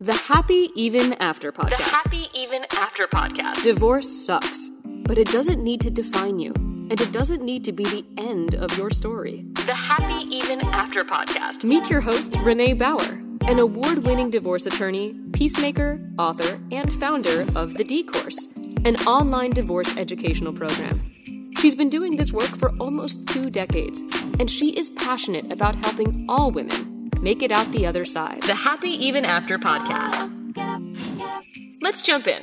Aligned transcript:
The 0.00 0.14
Happy 0.14 0.70
Even 0.76 1.14
After 1.14 1.50
podcast. 1.50 1.78
The 1.78 1.82
Happy 1.82 2.28
Even 2.32 2.64
After 2.76 3.08
podcast. 3.08 3.64
Divorce 3.64 4.08
sucks, 4.08 4.68
but 4.84 5.18
it 5.18 5.26
doesn't 5.32 5.60
need 5.60 5.80
to 5.80 5.90
define 5.90 6.38
you, 6.38 6.52
and 6.54 7.00
it 7.00 7.10
doesn't 7.10 7.42
need 7.42 7.64
to 7.64 7.72
be 7.72 7.82
the 7.82 8.04
end 8.16 8.54
of 8.54 8.78
your 8.78 8.90
story. 8.90 9.44
The 9.66 9.74
Happy 9.74 10.24
Even 10.32 10.60
After 10.60 11.04
podcast. 11.04 11.64
Meet 11.64 11.90
your 11.90 12.00
host, 12.00 12.36
Renee 12.44 12.74
Bauer, 12.74 13.20
an 13.48 13.58
award 13.58 14.04
winning 14.04 14.30
divorce 14.30 14.66
attorney, 14.66 15.14
peacemaker, 15.32 16.00
author, 16.16 16.60
and 16.70 16.92
founder 16.92 17.44
of 17.56 17.74
The 17.74 17.82
D 17.82 18.04
Course, 18.04 18.46
an 18.84 18.94
online 18.98 19.50
divorce 19.50 19.96
educational 19.96 20.52
program. 20.52 21.02
She's 21.58 21.74
been 21.74 21.88
doing 21.88 22.14
this 22.14 22.32
work 22.32 22.56
for 22.56 22.70
almost 22.78 23.26
two 23.26 23.50
decades, 23.50 23.98
and 24.38 24.48
she 24.48 24.78
is 24.78 24.90
passionate 24.90 25.50
about 25.50 25.74
helping 25.74 26.24
all 26.28 26.52
women 26.52 26.87
make 27.20 27.42
it 27.42 27.52
out 27.52 27.70
the 27.72 27.86
other 27.86 28.04
side. 28.04 28.42
The 28.42 28.54
Happy 28.54 28.90
Even 28.90 29.24
After 29.24 29.58
podcast. 29.58 30.34
Let's 31.80 32.02
jump 32.02 32.26
in. 32.26 32.42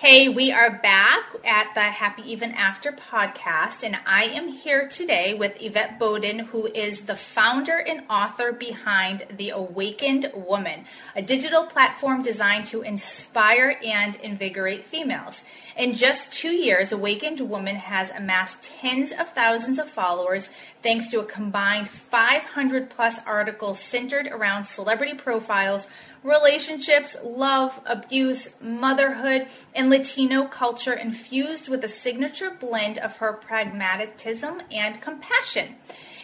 Hey, 0.00 0.28
we 0.28 0.52
are 0.52 0.70
back 0.70 1.24
at 1.44 1.74
the 1.74 1.80
Happy 1.80 2.22
Even 2.24 2.52
After 2.52 2.92
podcast, 2.92 3.82
and 3.82 3.98
I 4.06 4.26
am 4.26 4.46
here 4.46 4.86
today 4.86 5.34
with 5.34 5.60
Yvette 5.60 5.98
Bowden, 5.98 6.38
who 6.38 6.68
is 6.68 7.00
the 7.00 7.16
founder 7.16 7.76
and 7.76 8.02
author 8.08 8.52
behind 8.52 9.24
The 9.36 9.50
Awakened 9.50 10.30
Woman, 10.36 10.84
a 11.16 11.22
digital 11.22 11.64
platform 11.64 12.22
designed 12.22 12.66
to 12.66 12.82
inspire 12.82 13.76
and 13.84 14.14
invigorate 14.14 14.84
females. 14.84 15.42
In 15.76 15.94
just 15.94 16.32
two 16.32 16.52
years, 16.52 16.92
Awakened 16.92 17.40
Woman 17.40 17.74
has 17.74 18.10
amassed 18.10 18.62
tens 18.80 19.10
of 19.10 19.30
thousands 19.30 19.80
of 19.80 19.88
followers 19.88 20.48
thanks 20.80 21.08
to 21.08 21.18
a 21.18 21.24
combined 21.24 21.88
500 21.88 22.88
plus 22.88 23.16
articles 23.26 23.80
centered 23.80 24.28
around 24.28 24.62
celebrity 24.62 25.14
profiles 25.14 25.88
relationships, 26.22 27.16
love, 27.22 27.80
abuse, 27.86 28.48
motherhood, 28.60 29.46
and 29.74 29.90
Latino 29.90 30.44
culture 30.46 30.92
infused 30.92 31.68
with 31.68 31.84
a 31.84 31.88
signature 31.88 32.50
blend 32.50 32.98
of 32.98 33.18
her 33.18 33.32
pragmatism 33.32 34.62
and 34.70 35.00
compassion. 35.00 35.76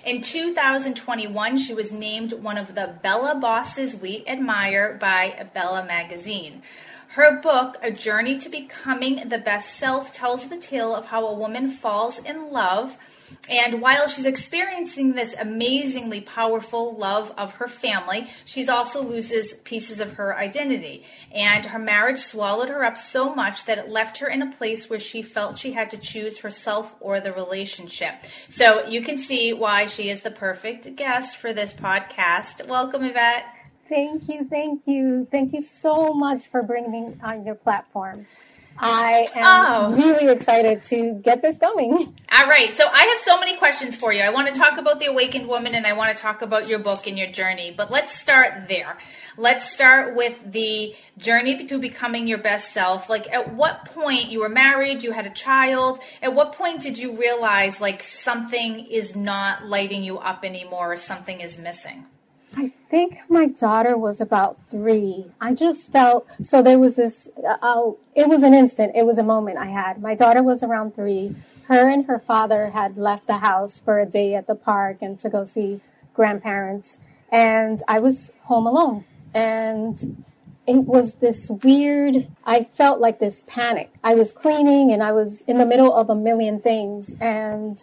In 0.04 0.20
2021, 0.20 1.56
she 1.56 1.72
was 1.72 1.90
named 1.90 2.34
one 2.34 2.58
of 2.58 2.74
the 2.74 2.94
Bella 3.02 3.34
Bosses 3.34 3.96
We 3.96 4.22
Admire 4.26 4.98
by 5.00 5.48
Bella 5.54 5.84
Magazine. 5.86 6.62
Her 7.14 7.40
book, 7.40 7.76
A 7.80 7.90
Journey 7.90 8.38
to 8.38 8.48
Becoming 8.48 9.28
the 9.28 9.38
Best 9.38 9.76
Self, 9.76 10.12
tells 10.12 10.48
the 10.48 10.56
tale 10.56 10.94
of 10.94 11.06
how 11.06 11.26
a 11.26 11.34
woman 11.34 11.70
falls 11.70 12.18
in 12.18 12.50
love 12.50 12.96
and 13.48 13.80
while 13.80 14.08
she's 14.08 14.24
experiencing 14.24 15.12
this 15.12 15.34
amazingly 15.38 16.20
powerful 16.20 16.94
love 16.96 17.32
of 17.36 17.54
her 17.54 17.68
family, 17.68 18.28
she's 18.44 18.68
also 18.68 19.02
loses 19.02 19.54
pieces 19.64 20.00
of 20.00 20.14
her 20.14 20.36
identity. 20.36 21.04
And 21.32 21.66
her 21.66 21.78
marriage 21.78 22.20
swallowed 22.20 22.68
her 22.70 22.84
up 22.84 22.96
so 22.96 23.34
much 23.34 23.66
that 23.66 23.78
it 23.78 23.88
left 23.88 24.18
her 24.18 24.28
in 24.28 24.42
a 24.42 24.50
place 24.50 24.88
where 24.88 25.00
she 25.00 25.22
felt 25.22 25.58
she 25.58 25.72
had 25.72 25.90
to 25.90 25.98
choose 25.98 26.38
herself 26.38 26.94
or 27.00 27.20
the 27.20 27.32
relationship. 27.32 28.14
So 28.48 28.86
you 28.86 29.02
can 29.02 29.18
see 29.18 29.52
why 29.52 29.86
she 29.86 30.08
is 30.08 30.22
the 30.22 30.30
perfect 30.30 30.96
guest 30.96 31.36
for 31.36 31.52
this 31.52 31.72
podcast. 31.72 32.66
Welcome, 32.66 33.04
Yvette. 33.04 33.53
Thank 33.94 34.28
you, 34.28 34.44
thank 34.50 34.82
you, 34.86 35.28
thank 35.30 35.52
you 35.52 35.62
so 35.62 36.12
much 36.12 36.48
for 36.48 36.64
bringing 36.64 36.90
me 36.90 37.14
on 37.22 37.46
your 37.46 37.54
platform. 37.54 38.26
I 38.76 39.28
am 39.36 39.92
oh. 39.92 39.96
really 39.96 40.32
excited 40.32 40.82
to 40.86 41.20
get 41.22 41.42
this 41.42 41.58
going. 41.58 41.92
All 41.92 42.48
right. 42.48 42.76
So 42.76 42.84
I 42.92 43.04
have 43.04 43.18
so 43.20 43.38
many 43.38 43.56
questions 43.56 43.94
for 43.94 44.12
you. 44.12 44.22
I 44.22 44.30
want 44.30 44.52
to 44.52 44.60
talk 44.60 44.78
about 44.78 44.98
the 44.98 45.06
awakened 45.06 45.46
woman 45.46 45.76
and 45.76 45.86
I 45.86 45.92
want 45.92 46.16
to 46.16 46.20
talk 46.20 46.42
about 46.42 46.66
your 46.66 46.80
book 46.80 47.06
and 47.06 47.16
your 47.16 47.30
journey. 47.30 47.72
But 47.76 47.92
let's 47.92 48.18
start 48.18 48.66
there. 48.66 48.98
Let's 49.36 49.70
start 49.70 50.16
with 50.16 50.40
the 50.44 50.96
journey 51.16 51.64
to 51.64 51.78
becoming 51.78 52.26
your 52.26 52.38
best 52.38 52.72
self. 52.72 53.08
Like 53.08 53.32
at 53.32 53.54
what 53.54 53.84
point 53.84 54.28
you 54.28 54.40
were 54.40 54.48
married, 54.48 55.04
you 55.04 55.12
had 55.12 55.26
a 55.26 55.30
child, 55.30 56.00
at 56.20 56.34
what 56.34 56.54
point 56.54 56.80
did 56.80 56.98
you 56.98 57.16
realize 57.16 57.80
like 57.80 58.02
something 58.02 58.86
is 58.86 59.14
not 59.14 59.66
lighting 59.66 60.02
you 60.02 60.18
up 60.18 60.44
anymore 60.44 60.94
or 60.94 60.96
something 60.96 61.40
is 61.40 61.58
missing? 61.58 62.06
I 62.56 62.68
think 62.90 63.18
my 63.28 63.46
daughter 63.46 63.96
was 63.96 64.20
about 64.20 64.58
three. 64.70 65.26
I 65.40 65.54
just 65.54 65.90
felt 65.90 66.26
so 66.42 66.62
there 66.62 66.78
was 66.78 66.94
this. 66.94 67.28
Uh, 67.46 67.92
it 68.14 68.28
was 68.28 68.42
an 68.42 68.54
instant. 68.54 68.92
It 68.94 69.06
was 69.06 69.18
a 69.18 69.22
moment 69.22 69.58
I 69.58 69.66
had. 69.66 70.00
My 70.00 70.14
daughter 70.14 70.42
was 70.42 70.62
around 70.62 70.94
three. 70.94 71.34
Her 71.64 71.88
and 71.88 72.04
her 72.06 72.18
father 72.18 72.70
had 72.70 72.96
left 72.96 73.26
the 73.26 73.38
house 73.38 73.78
for 73.78 73.98
a 73.98 74.06
day 74.06 74.34
at 74.34 74.46
the 74.46 74.54
park 74.54 74.98
and 75.00 75.18
to 75.20 75.28
go 75.28 75.44
see 75.44 75.80
grandparents, 76.14 76.98
and 77.30 77.82
I 77.88 77.98
was 77.98 78.30
home 78.42 78.66
alone. 78.66 79.04
And 79.32 80.24
it 80.66 80.84
was 80.84 81.14
this 81.14 81.48
weird. 81.48 82.28
I 82.44 82.64
felt 82.64 83.00
like 83.00 83.18
this 83.18 83.42
panic. 83.46 83.92
I 84.04 84.14
was 84.14 84.32
cleaning 84.32 84.92
and 84.92 85.02
I 85.02 85.12
was 85.12 85.42
in 85.42 85.58
the 85.58 85.66
middle 85.66 85.92
of 85.94 86.08
a 86.08 86.14
million 86.14 86.60
things, 86.60 87.14
and 87.20 87.78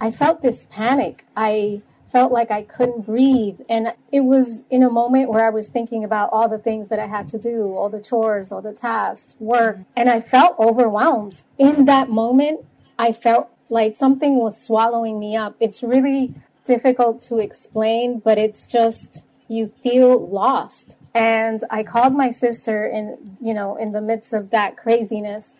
I 0.00 0.10
felt 0.10 0.42
this 0.42 0.66
panic. 0.70 1.24
I 1.36 1.82
felt 2.12 2.30
like 2.30 2.50
I 2.50 2.62
couldn't 2.62 3.06
breathe. 3.06 3.58
And 3.70 3.94
it 4.12 4.20
was 4.20 4.60
in 4.70 4.82
a 4.82 4.90
moment 4.90 5.30
where 5.30 5.44
I 5.44 5.50
was 5.50 5.68
thinking 5.68 6.04
about 6.04 6.28
all 6.30 6.48
the 6.48 6.58
things 6.58 6.88
that 6.88 6.98
I 6.98 7.06
had 7.06 7.26
to 7.28 7.38
do, 7.38 7.74
all 7.74 7.88
the 7.88 8.02
chores, 8.02 8.52
all 8.52 8.60
the 8.60 8.74
tasks, 8.74 9.34
work, 9.40 9.78
and 9.96 10.10
I 10.10 10.20
felt 10.20 10.58
overwhelmed. 10.58 11.42
In 11.58 11.86
that 11.86 12.10
moment, 12.10 12.64
I 12.98 13.12
felt 13.12 13.48
like 13.70 13.96
something 13.96 14.36
was 14.36 14.60
swallowing 14.60 15.18
me 15.18 15.34
up. 15.34 15.56
It's 15.58 15.82
really 15.82 16.34
difficult 16.66 17.22
to 17.22 17.38
explain, 17.38 18.18
but 18.18 18.36
it's 18.36 18.66
just 18.66 19.24
you 19.48 19.72
feel 19.82 20.28
lost. 20.28 20.96
And 21.14 21.64
I 21.70 21.82
called 21.82 22.14
my 22.14 22.30
sister 22.30 22.86
in, 22.86 23.36
you 23.40 23.54
know, 23.54 23.76
in 23.76 23.92
the 23.92 24.02
midst 24.02 24.32
of 24.32 24.50
that 24.50 24.76
craziness 24.76 25.50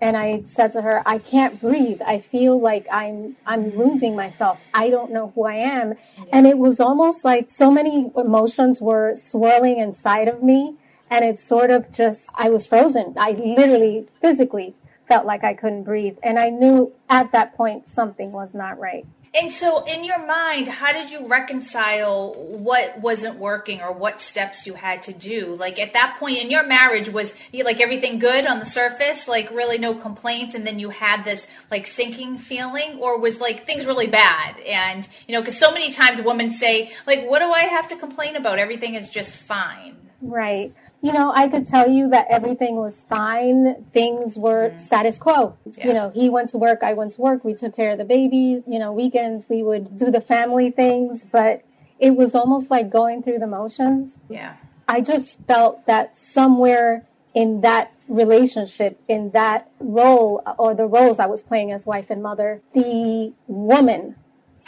and 0.00 0.16
I 0.16 0.42
said 0.46 0.72
to 0.72 0.82
her, 0.82 1.02
I 1.04 1.18
can't 1.18 1.60
breathe. 1.60 2.00
I 2.04 2.20
feel 2.20 2.58
like 2.58 2.86
I'm 2.90 3.36
I'm 3.46 3.76
losing 3.76 4.16
myself. 4.16 4.58
I 4.72 4.90
don't 4.90 5.12
know 5.12 5.32
who 5.34 5.44
I 5.44 5.56
am. 5.56 5.94
Yeah. 6.16 6.24
And 6.32 6.46
it 6.46 6.58
was 6.58 6.80
almost 6.80 7.24
like 7.24 7.50
so 7.50 7.70
many 7.70 8.10
emotions 8.16 8.80
were 8.80 9.14
swirling 9.16 9.78
inside 9.78 10.28
of 10.28 10.42
me 10.42 10.76
and 11.10 11.24
it 11.24 11.38
sort 11.38 11.70
of 11.70 11.92
just 11.92 12.30
I 12.34 12.48
was 12.48 12.66
frozen. 12.66 13.14
I 13.18 13.32
literally 13.32 14.08
physically 14.20 14.74
felt 15.06 15.26
like 15.26 15.44
I 15.44 15.54
couldn't 15.54 15.84
breathe 15.84 16.16
and 16.22 16.38
I 16.38 16.48
knew 16.48 16.92
at 17.08 17.32
that 17.32 17.54
point 17.56 17.86
something 17.86 18.32
was 18.32 18.54
not 18.54 18.78
right. 18.78 19.06
And 19.32 19.52
so, 19.52 19.84
in 19.84 20.02
your 20.02 20.26
mind, 20.26 20.66
how 20.66 20.92
did 20.92 21.10
you 21.10 21.28
reconcile 21.28 22.34
what 22.34 22.98
wasn't 23.00 23.38
working 23.38 23.80
or 23.80 23.92
what 23.92 24.20
steps 24.20 24.66
you 24.66 24.74
had 24.74 25.04
to 25.04 25.12
do? 25.12 25.54
Like 25.54 25.78
at 25.78 25.92
that 25.92 26.16
point 26.18 26.38
in 26.38 26.50
your 26.50 26.66
marriage, 26.66 27.08
was 27.08 27.32
you 27.52 27.62
like 27.62 27.80
everything 27.80 28.18
good 28.18 28.44
on 28.44 28.58
the 28.58 28.66
surface, 28.66 29.28
like 29.28 29.48
really 29.52 29.78
no 29.78 29.94
complaints, 29.94 30.56
and 30.56 30.66
then 30.66 30.80
you 30.80 30.90
had 30.90 31.24
this 31.24 31.46
like 31.70 31.86
sinking 31.86 32.38
feeling, 32.38 32.98
or 32.98 33.20
was 33.20 33.38
like 33.38 33.66
things 33.66 33.86
really 33.86 34.08
bad? 34.08 34.58
And 34.60 35.06
you 35.28 35.34
know, 35.34 35.40
because 35.40 35.58
so 35.58 35.70
many 35.70 35.92
times 35.92 36.20
women 36.20 36.50
say, 36.50 36.90
like, 37.06 37.24
what 37.24 37.38
do 37.38 37.52
I 37.52 37.62
have 37.62 37.86
to 37.88 37.96
complain 37.96 38.34
about? 38.34 38.58
Everything 38.58 38.96
is 38.96 39.08
just 39.08 39.36
fine. 39.36 39.96
Right 40.20 40.74
you 41.02 41.12
know, 41.12 41.32
I 41.34 41.48
could 41.48 41.66
tell 41.66 41.88
you 41.88 42.10
that 42.10 42.26
everything 42.28 42.76
was 42.76 43.04
fine. 43.08 43.84
Things 43.92 44.38
were 44.38 44.70
mm. 44.70 44.80
status 44.80 45.18
quo. 45.18 45.56
Yeah. 45.76 45.86
You 45.86 45.92
know, 45.94 46.10
he 46.10 46.28
went 46.28 46.50
to 46.50 46.58
work, 46.58 46.80
I 46.82 46.92
went 46.92 47.12
to 47.12 47.20
work. 47.20 47.44
We 47.44 47.54
took 47.54 47.74
care 47.74 47.90
of 47.90 47.98
the 47.98 48.04
baby. 48.04 48.62
You 48.66 48.78
know, 48.78 48.92
weekends 48.92 49.48
we 49.48 49.62
would 49.62 49.96
do 49.96 50.10
the 50.10 50.20
family 50.20 50.70
things, 50.70 51.24
but 51.24 51.64
it 51.98 52.16
was 52.16 52.34
almost 52.34 52.70
like 52.70 52.90
going 52.90 53.22
through 53.22 53.38
the 53.38 53.46
motions. 53.46 54.12
Yeah. 54.28 54.56
I 54.88 55.00
just 55.00 55.38
felt 55.46 55.86
that 55.86 56.18
somewhere 56.18 57.06
in 57.32 57.60
that 57.60 57.92
relationship, 58.08 59.00
in 59.08 59.30
that 59.30 59.70
role 59.78 60.42
or 60.58 60.74
the 60.74 60.86
roles 60.86 61.18
I 61.18 61.26
was 61.26 61.42
playing 61.42 61.72
as 61.72 61.86
wife 61.86 62.10
and 62.10 62.22
mother, 62.22 62.60
the 62.74 63.32
woman 63.46 64.16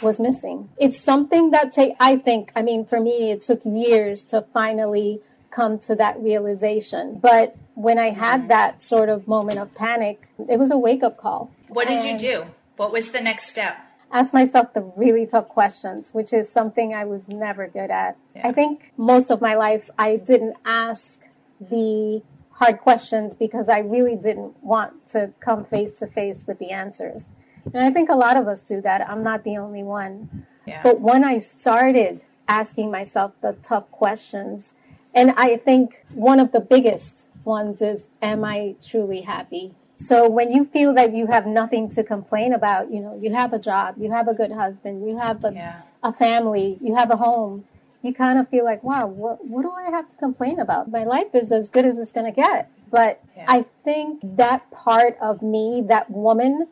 was 0.01 0.19
missing. 0.19 0.69
It's 0.77 0.99
something 0.99 1.51
that 1.51 1.71
take 1.71 1.95
I 1.99 2.17
think, 2.17 2.51
I 2.55 2.61
mean, 2.61 2.85
for 2.85 2.99
me 2.99 3.31
it 3.31 3.41
took 3.41 3.61
years 3.65 4.23
to 4.25 4.45
finally 4.53 5.21
come 5.53 5.77
to 5.77 5.95
that 5.95 6.19
realization. 6.19 7.19
But 7.21 7.55
when 7.75 7.99
I 7.99 8.09
had 8.09 8.41
mm-hmm. 8.41 8.49
that 8.49 8.81
sort 8.81 9.09
of 9.09 9.27
moment 9.27 9.59
of 9.59 9.73
panic, 9.75 10.27
it 10.49 10.57
was 10.57 10.71
a 10.71 10.77
wake 10.77 11.03
up 11.03 11.17
call. 11.17 11.51
What 11.67 11.87
did 11.87 11.99
and 11.99 12.21
you 12.21 12.29
do? 12.31 12.45
What 12.77 12.91
was 12.91 13.11
the 13.11 13.21
next 13.21 13.49
step? 13.49 13.77
Ask 14.11 14.33
myself 14.33 14.73
the 14.73 14.81
really 14.95 15.25
tough 15.25 15.49
questions, 15.49 16.09
which 16.11 16.33
is 16.33 16.49
something 16.49 16.93
I 16.93 17.05
was 17.05 17.21
never 17.27 17.67
good 17.67 17.89
at. 17.89 18.15
Yeah. 18.35 18.47
I 18.47 18.51
think 18.51 18.93
most 18.97 19.31
of 19.31 19.41
my 19.41 19.55
life 19.55 19.89
I 19.97 20.17
didn't 20.17 20.55
ask 20.65 21.19
the 21.59 22.21
hard 22.51 22.79
questions 22.79 23.35
because 23.35 23.69
I 23.69 23.79
really 23.79 24.15
didn't 24.15 24.61
want 24.63 25.09
to 25.09 25.33
come 25.39 25.65
face 25.65 25.91
to 25.93 26.07
face 26.07 26.45
with 26.47 26.59
the 26.59 26.69
answers. 26.69 27.25
And 27.65 27.83
I 27.83 27.91
think 27.91 28.09
a 28.09 28.15
lot 28.15 28.37
of 28.37 28.47
us 28.47 28.59
do 28.59 28.81
that. 28.81 29.07
I'm 29.09 29.23
not 29.23 29.43
the 29.43 29.57
only 29.57 29.83
one. 29.83 30.45
Yeah. 30.67 30.81
But 30.83 31.01
when 31.01 31.23
I 31.23 31.39
started 31.39 32.21
asking 32.47 32.91
myself 32.91 33.31
the 33.41 33.53
tough 33.63 33.89
questions, 33.89 34.73
and 35.13 35.31
I 35.37 35.57
think 35.57 36.03
one 36.13 36.39
of 36.39 36.51
the 36.51 36.59
biggest 36.59 37.27
ones 37.45 37.81
is, 37.81 38.07
am 38.21 38.43
I 38.43 38.75
truly 38.85 39.21
happy? 39.21 39.73
So 39.97 40.27
when 40.29 40.51
you 40.51 40.65
feel 40.65 40.93
that 40.95 41.13
you 41.15 41.27
have 41.27 41.45
nothing 41.45 41.89
to 41.91 42.03
complain 42.03 42.53
about, 42.53 42.91
you 42.91 42.99
know, 42.99 43.17
you 43.21 43.33
have 43.33 43.53
a 43.53 43.59
job, 43.59 43.95
you 43.97 44.11
have 44.11 44.27
a 44.27 44.33
good 44.33 44.51
husband, 44.51 45.07
you 45.07 45.17
have 45.17 45.43
a, 45.45 45.53
yeah. 45.53 45.81
a 46.01 46.11
family, 46.11 46.77
you 46.81 46.95
have 46.95 47.09
a 47.11 47.15
home, 47.15 47.65
you 48.01 48.13
kind 48.13 48.37
of 48.37 48.49
feel 48.49 48.65
like, 48.65 48.83
wow, 48.83 49.07
what, 49.07 49.45
what 49.45 49.61
do 49.61 49.71
I 49.71 49.89
have 49.91 50.07
to 50.09 50.15
complain 50.17 50.59
about? 50.59 50.91
My 50.91 51.05
life 51.05 51.33
is 51.33 51.51
as 51.51 51.69
good 51.69 51.85
as 51.85 51.97
it's 51.97 52.11
going 52.11 52.25
to 52.25 52.35
get. 52.35 52.69
But 52.91 53.21
yeah. 53.35 53.45
I 53.47 53.65
think 53.83 54.19
that 54.23 54.69
part 54.71 55.17
of 55.21 55.41
me, 55.41 55.83
that 55.87 56.09
woman, 56.11 56.67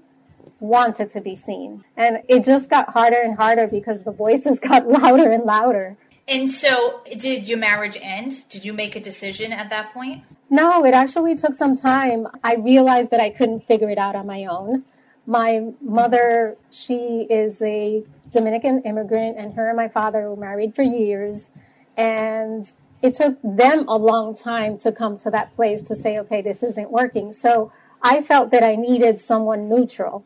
wanted 0.59 1.09
to 1.09 1.21
be 1.21 1.35
seen. 1.35 1.83
And 1.97 2.21
it 2.27 2.43
just 2.43 2.69
got 2.69 2.89
harder 2.89 3.17
and 3.17 3.35
harder 3.35 3.67
because 3.67 4.03
the 4.03 4.11
voices 4.11 4.59
got 4.71 4.87
louder 4.87 5.31
and 5.31 5.43
louder. 5.43 5.97
And 6.27 6.49
so, 6.49 7.01
did 7.17 7.47
your 7.47 7.57
marriage 7.57 7.97
end? 7.99 8.47
Did 8.49 8.63
you 8.63 8.73
make 8.73 8.95
a 8.95 8.99
decision 8.99 9.51
at 9.51 9.69
that 9.69 9.93
point? 9.93 10.23
No, 10.49 10.85
it 10.85 10.93
actually 10.93 11.35
took 11.35 11.53
some 11.53 11.75
time. 11.75 12.27
I 12.43 12.55
realized 12.55 13.11
that 13.11 13.19
I 13.19 13.29
couldn't 13.29 13.65
figure 13.67 13.89
it 13.89 13.97
out 13.97 14.15
on 14.15 14.27
my 14.27 14.45
own. 14.45 14.83
My 15.25 15.71
mother, 15.81 16.57
she 16.69 17.27
is 17.29 17.61
a 17.61 18.03
Dominican 18.31 18.81
immigrant, 18.83 19.37
and 19.37 19.53
her 19.53 19.67
and 19.67 19.77
my 19.77 19.87
father 19.87 20.29
were 20.29 20.35
married 20.35 20.75
for 20.75 20.83
years. 20.83 21.49
And 21.97 22.71
it 23.01 23.15
took 23.15 23.37
them 23.43 23.85
a 23.87 23.97
long 23.97 24.35
time 24.35 24.77
to 24.79 24.91
come 24.91 25.17
to 25.19 25.31
that 25.31 25.55
place 25.55 25.81
to 25.83 25.95
say, 25.95 26.19
okay, 26.19 26.41
this 26.41 26.63
isn't 26.63 26.91
working. 26.91 27.33
So 27.33 27.71
I 28.01 28.21
felt 28.21 28.51
that 28.51 28.63
I 28.63 28.75
needed 28.75 29.21
someone 29.21 29.67
neutral 29.67 30.25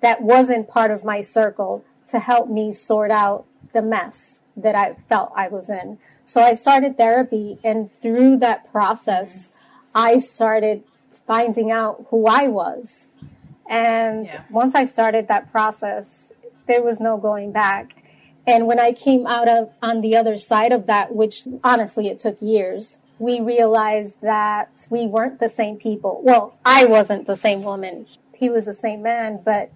that 0.00 0.22
wasn't 0.22 0.68
part 0.68 0.90
of 0.90 1.04
my 1.04 1.22
circle 1.22 1.84
to 2.08 2.18
help 2.18 2.48
me 2.48 2.72
sort 2.72 3.10
out 3.10 3.46
the 3.72 3.82
mess 3.82 4.40
that 4.56 4.74
I 4.74 4.96
felt 5.08 5.32
I 5.34 5.48
was 5.48 5.68
in. 5.68 5.98
So 6.24 6.40
I 6.40 6.54
started 6.54 6.96
therapy, 6.96 7.58
and 7.64 7.90
through 8.00 8.38
that 8.38 8.70
process, 8.70 9.50
I 9.94 10.18
started 10.18 10.84
finding 11.26 11.70
out 11.70 12.06
who 12.10 12.26
I 12.26 12.48
was. 12.48 13.08
And 13.68 14.26
yeah. 14.26 14.42
once 14.50 14.74
I 14.74 14.84
started 14.84 15.28
that 15.28 15.50
process, 15.50 16.28
there 16.66 16.82
was 16.82 17.00
no 17.00 17.16
going 17.16 17.52
back. 17.52 18.02
And 18.46 18.66
when 18.66 18.78
I 18.78 18.92
came 18.92 19.26
out 19.26 19.48
of 19.48 19.72
on 19.82 20.00
the 20.00 20.16
other 20.16 20.36
side 20.36 20.72
of 20.72 20.86
that, 20.86 21.14
which 21.14 21.46
honestly 21.62 22.08
it 22.08 22.18
took 22.18 22.40
years, 22.42 22.98
we 23.18 23.40
realized 23.40 24.20
that 24.20 24.70
we 24.90 25.06
weren't 25.06 25.40
the 25.40 25.48
same 25.48 25.76
people. 25.76 26.20
Well, 26.22 26.56
I 26.64 26.84
wasn't 26.84 27.26
the 27.26 27.36
same 27.36 27.62
woman. 27.62 28.06
He 28.34 28.50
was 28.50 28.64
the 28.66 28.74
same 28.74 29.02
man, 29.02 29.40
but 29.44 29.70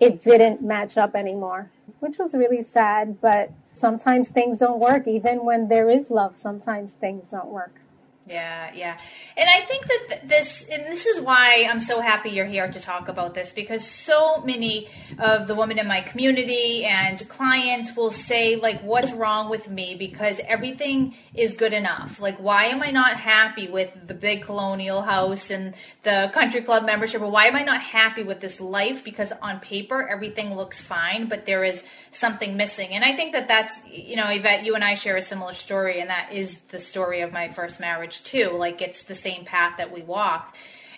it 0.00 0.22
didn't 0.22 0.62
match 0.62 0.96
up 0.96 1.14
anymore, 1.14 1.70
which 2.00 2.18
was 2.18 2.34
really 2.34 2.62
sad. 2.62 3.20
But 3.20 3.52
sometimes 3.78 4.28
things 4.30 4.58
don't 4.58 4.80
work. 4.80 5.06
Even 5.08 5.44
when 5.44 5.68
there 5.68 5.90
is 5.90 6.10
love, 6.10 6.36
sometimes 6.36 6.92
things 6.92 7.28
don't 7.28 7.48
work. 7.50 7.80
Yeah, 8.28 8.70
yeah. 8.74 8.98
And 9.36 9.48
I 9.48 9.60
think 9.62 9.86
that 9.86 10.28
this, 10.28 10.64
and 10.70 10.84
this 10.86 11.06
is 11.06 11.20
why 11.20 11.66
I'm 11.68 11.80
so 11.80 12.00
happy 12.00 12.30
you're 12.30 12.44
here 12.44 12.70
to 12.70 12.80
talk 12.80 13.08
about 13.08 13.32
this 13.34 13.52
because 13.52 13.86
so 13.86 14.42
many 14.42 14.88
of 15.18 15.46
the 15.46 15.54
women 15.54 15.78
in 15.78 15.86
my 15.86 16.02
community 16.02 16.84
and 16.84 17.26
clients 17.28 17.96
will 17.96 18.10
say, 18.10 18.56
like, 18.56 18.82
what's 18.82 19.12
wrong 19.12 19.48
with 19.48 19.70
me 19.70 19.94
because 19.94 20.40
everything 20.46 21.14
is 21.32 21.54
good 21.54 21.72
enough. 21.72 22.20
Like, 22.20 22.38
why 22.38 22.64
am 22.66 22.82
I 22.82 22.90
not 22.90 23.16
happy 23.16 23.66
with 23.68 23.96
the 24.06 24.14
big 24.14 24.42
colonial 24.42 25.02
house 25.02 25.50
and 25.50 25.74
the 26.02 26.30
country 26.34 26.60
club 26.60 26.84
membership? 26.84 27.22
Or 27.22 27.30
why 27.30 27.46
am 27.46 27.56
I 27.56 27.62
not 27.62 27.80
happy 27.80 28.24
with 28.24 28.40
this 28.40 28.60
life? 28.60 29.04
Because 29.04 29.32
on 29.40 29.60
paper, 29.60 30.06
everything 30.06 30.54
looks 30.54 30.82
fine, 30.82 31.28
but 31.28 31.46
there 31.46 31.64
is 31.64 31.82
something 32.10 32.56
missing. 32.56 32.90
And 32.90 33.04
I 33.04 33.16
think 33.16 33.32
that 33.32 33.48
that's, 33.48 33.80
you 33.90 34.16
know, 34.16 34.28
Yvette, 34.28 34.64
you 34.66 34.74
and 34.74 34.84
I 34.84 34.94
share 34.94 35.16
a 35.16 35.22
similar 35.22 35.54
story, 35.54 36.00
and 36.00 36.10
that 36.10 36.32
is 36.32 36.58
the 36.70 36.78
story 36.78 37.22
of 37.22 37.32
my 37.32 37.48
first 37.48 37.80
marriage 37.80 38.17
too. 38.20 38.50
Like 38.50 38.82
it's 38.82 39.02
the 39.02 39.14
same 39.14 39.44
path 39.44 39.76
that 39.78 39.92
we 39.92 40.02
walked. 40.02 40.54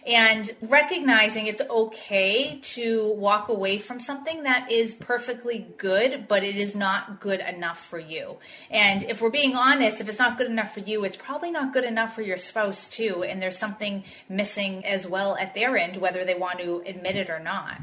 And 0.06 0.50
recognizing 0.62 1.46
it's 1.46 1.60
okay 1.60 2.58
to 2.62 3.12
walk 3.12 3.48
away 3.48 3.78
from 3.78 4.00
something 4.00 4.44
that 4.44 4.72
is 4.72 4.94
perfectly 4.94 5.66
good, 5.76 6.26
but 6.26 6.42
it 6.42 6.56
is 6.56 6.74
not 6.74 7.20
good 7.20 7.40
enough 7.40 7.78
for 7.78 7.98
you. 7.98 8.38
And 8.70 9.02
if 9.02 9.20
we're 9.20 9.30
being 9.30 9.54
honest, 9.54 10.00
if 10.00 10.08
it's 10.08 10.18
not 10.18 10.38
good 10.38 10.46
enough 10.46 10.72
for 10.72 10.80
you, 10.80 11.04
it's 11.04 11.18
probably 11.18 11.50
not 11.50 11.74
good 11.74 11.84
enough 11.84 12.14
for 12.14 12.22
your 12.22 12.38
spouse 12.38 12.86
too. 12.86 13.22
And 13.22 13.42
there's 13.42 13.58
something 13.58 14.04
missing 14.28 14.86
as 14.86 15.06
well 15.06 15.36
at 15.36 15.54
their 15.54 15.76
end, 15.76 15.98
whether 15.98 16.24
they 16.24 16.34
want 16.34 16.60
to 16.60 16.82
admit 16.86 17.16
it 17.16 17.28
or 17.28 17.38
not. 17.38 17.80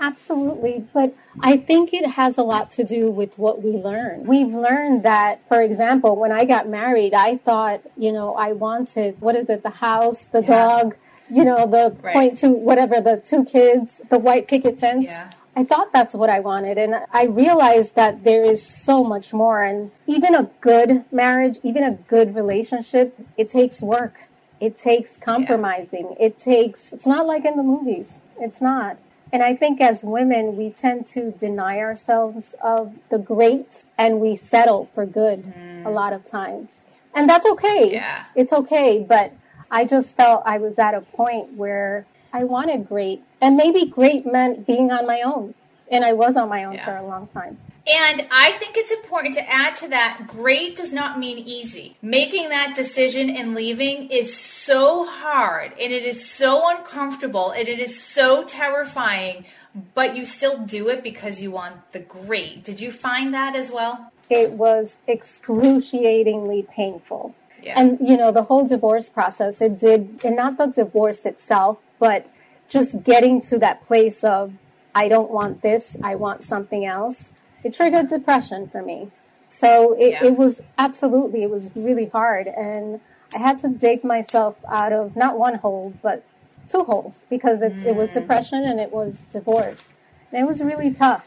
Absolutely. 0.00 0.86
But 0.92 1.14
I 1.40 1.56
think 1.56 1.92
it 1.92 2.06
has 2.06 2.36
a 2.38 2.42
lot 2.42 2.70
to 2.72 2.84
do 2.84 3.10
with 3.10 3.38
what 3.38 3.62
we 3.62 3.70
learn. 3.70 4.24
We've 4.24 4.52
learned 4.52 5.04
that, 5.04 5.40
for 5.48 5.62
example, 5.62 6.16
when 6.16 6.32
I 6.32 6.44
got 6.44 6.68
married, 6.68 7.14
I 7.14 7.36
thought, 7.36 7.80
you 7.96 8.12
know, 8.12 8.34
I 8.34 8.52
wanted, 8.52 9.20
what 9.20 9.36
is 9.36 9.48
it, 9.48 9.62
the 9.62 9.70
house, 9.70 10.24
the 10.26 10.40
yeah. 10.40 10.46
dog, 10.46 10.96
you 11.30 11.44
know, 11.44 11.66
the 11.66 11.96
right. 12.02 12.12
point 12.12 12.38
to 12.38 12.48
whatever, 12.48 13.00
the 13.00 13.16
two 13.24 13.44
kids, 13.44 14.00
the 14.10 14.18
white 14.18 14.48
picket 14.48 14.80
fence. 14.80 15.06
Yeah. 15.06 15.30
I 15.56 15.64
thought 15.64 15.92
that's 15.92 16.14
what 16.14 16.30
I 16.30 16.40
wanted. 16.40 16.78
And 16.78 16.96
I 17.12 17.26
realized 17.26 17.94
that 17.94 18.24
there 18.24 18.44
is 18.44 18.66
so 18.66 19.04
much 19.04 19.32
more. 19.32 19.62
And 19.62 19.92
even 20.06 20.34
a 20.34 20.50
good 20.60 21.04
marriage, 21.12 21.58
even 21.62 21.84
a 21.84 21.92
good 21.92 22.34
relationship, 22.34 23.16
it 23.36 23.48
takes 23.48 23.80
work. 23.80 24.14
It 24.60 24.76
takes 24.76 25.16
compromising. 25.16 26.08
Yeah. 26.18 26.26
It 26.26 26.38
takes, 26.38 26.92
it's 26.92 27.06
not 27.06 27.26
like 27.26 27.44
in 27.44 27.56
the 27.56 27.62
movies. 27.62 28.14
It's 28.40 28.60
not. 28.60 28.98
And 29.34 29.42
I 29.42 29.56
think 29.56 29.80
as 29.80 30.04
women, 30.04 30.56
we 30.56 30.70
tend 30.70 31.08
to 31.08 31.32
deny 31.32 31.80
ourselves 31.80 32.54
of 32.62 32.94
the 33.10 33.18
great 33.18 33.82
and 33.98 34.20
we 34.20 34.36
settle 34.36 34.88
for 34.94 35.04
good 35.04 35.42
mm. 35.42 35.84
a 35.84 35.90
lot 35.90 36.12
of 36.12 36.24
times. 36.24 36.68
And 37.16 37.28
that's 37.28 37.44
okay. 37.44 37.90
Yeah. 37.90 38.26
It's 38.36 38.52
okay. 38.52 39.04
But 39.06 39.32
I 39.72 39.86
just 39.86 40.14
felt 40.14 40.44
I 40.46 40.58
was 40.58 40.78
at 40.78 40.94
a 40.94 41.00
point 41.00 41.54
where 41.54 42.06
I 42.32 42.44
wanted 42.44 42.88
great. 42.88 43.24
And 43.40 43.56
maybe 43.56 43.86
great 43.86 44.24
meant 44.24 44.68
being 44.68 44.92
on 44.92 45.04
my 45.04 45.22
own. 45.22 45.54
And 45.90 46.04
I 46.04 46.12
was 46.12 46.36
on 46.36 46.48
my 46.48 46.62
own 46.62 46.74
yeah. 46.74 46.84
for 46.84 46.96
a 46.96 47.04
long 47.04 47.26
time. 47.26 47.58
And 47.86 48.26
I 48.30 48.52
think 48.52 48.76
it's 48.78 48.90
important 48.90 49.34
to 49.34 49.50
add 49.50 49.74
to 49.76 49.88
that 49.88 50.26
great 50.26 50.76
does 50.76 50.92
not 50.92 51.18
mean 51.18 51.38
easy. 51.38 51.96
Making 52.00 52.48
that 52.48 52.74
decision 52.74 53.28
and 53.28 53.54
leaving 53.54 54.10
is 54.10 54.34
so 54.34 55.06
hard 55.06 55.72
and 55.72 55.92
it 55.92 56.06
is 56.06 56.26
so 56.26 56.70
uncomfortable 56.74 57.50
and 57.50 57.68
it 57.68 57.78
is 57.78 58.02
so 58.02 58.44
terrifying, 58.44 59.44
but 59.92 60.16
you 60.16 60.24
still 60.24 60.58
do 60.64 60.88
it 60.88 61.02
because 61.02 61.42
you 61.42 61.50
want 61.50 61.92
the 61.92 61.98
great. 61.98 62.64
Did 62.64 62.80
you 62.80 62.90
find 62.90 63.34
that 63.34 63.54
as 63.54 63.70
well? 63.70 64.10
It 64.30 64.52
was 64.52 64.96
excruciatingly 65.06 66.66
painful. 66.70 67.34
Yeah. 67.62 67.78
And, 67.78 67.98
you 68.00 68.16
know, 68.16 68.32
the 68.32 68.44
whole 68.44 68.66
divorce 68.66 69.10
process, 69.10 69.60
it 69.60 69.78
did, 69.78 70.20
and 70.24 70.36
not 70.36 70.56
the 70.56 70.66
divorce 70.66 71.20
itself, 71.26 71.78
but 71.98 72.30
just 72.68 73.02
getting 73.02 73.42
to 73.42 73.58
that 73.58 73.82
place 73.82 74.24
of, 74.24 74.54
I 74.94 75.08
don't 75.08 75.30
want 75.30 75.60
this, 75.60 75.96
I 76.02 76.14
want 76.14 76.44
something 76.44 76.86
else 76.86 77.32
it 77.64 77.74
triggered 77.74 78.08
depression 78.08 78.68
for 78.68 78.82
me. 78.82 79.10
So 79.48 79.94
it, 79.94 80.10
yeah. 80.10 80.24
it 80.24 80.36
was 80.36 80.60
absolutely, 80.78 81.42
it 81.42 81.50
was 81.50 81.70
really 81.74 82.06
hard. 82.06 82.46
And 82.46 83.00
I 83.34 83.38
had 83.38 83.58
to 83.60 83.68
dig 83.68 84.04
myself 84.04 84.56
out 84.68 84.92
of 84.92 85.16
not 85.16 85.38
one 85.38 85.54
hole, 85.56 85.94
but 86.02 86.24
two 86.68 86.84
holes 86.84 87.18
because 87.30 87.60
it, 87.62 87.74
mm. 87.74 87.86
it 87.86 87.96
was 87.96 88.10
mm. 88.10 88.14
depression 88.14 88.64
and 88.64 88.78
it 88.78 88.92
was 88.92 89.20
divorce. 89.30 89.86
And 90.30 90.42
it 90.42 90.46
was 90.46 90.62
really 90.62 90.92
tough. 90.92 91.26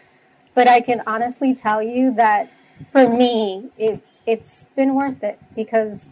But 0.53 0.67
I 0.67 0.81
can 0.81 1.01
honestly 1.05 1.53
tell 1.55 1.81
you 1.81 2.13
that 2.15 2.51
for 2.91 3.09
me, 3.09 3.69
it, 3.77 4.01
it's 4.25 4.65
been 4.75 4.95
worth 4.95 5.23
it 5.23 5.39
because 5.55 6.05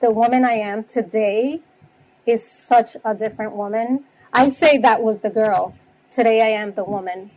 the 0.00 0.10
woman 0.10 0.44
I 0.44 0.54
am 0.54 0.84
today 0.84 1.60
is 2.26 2.46
such 2.46 2.96
a 3.04 3.14
different 3.14 3.52
woman. 3.52 4.04
I 4.32 4.50
say 4.50 4.78
that 4.78 5.02
was 5.02 5.20
the 5.20 5.30
girl. 5.30 5.74
Today 6.14 6.40
I 6.40 6.60
am 6.60 6.74
the 6.74 6.84
woman 6.84 7.30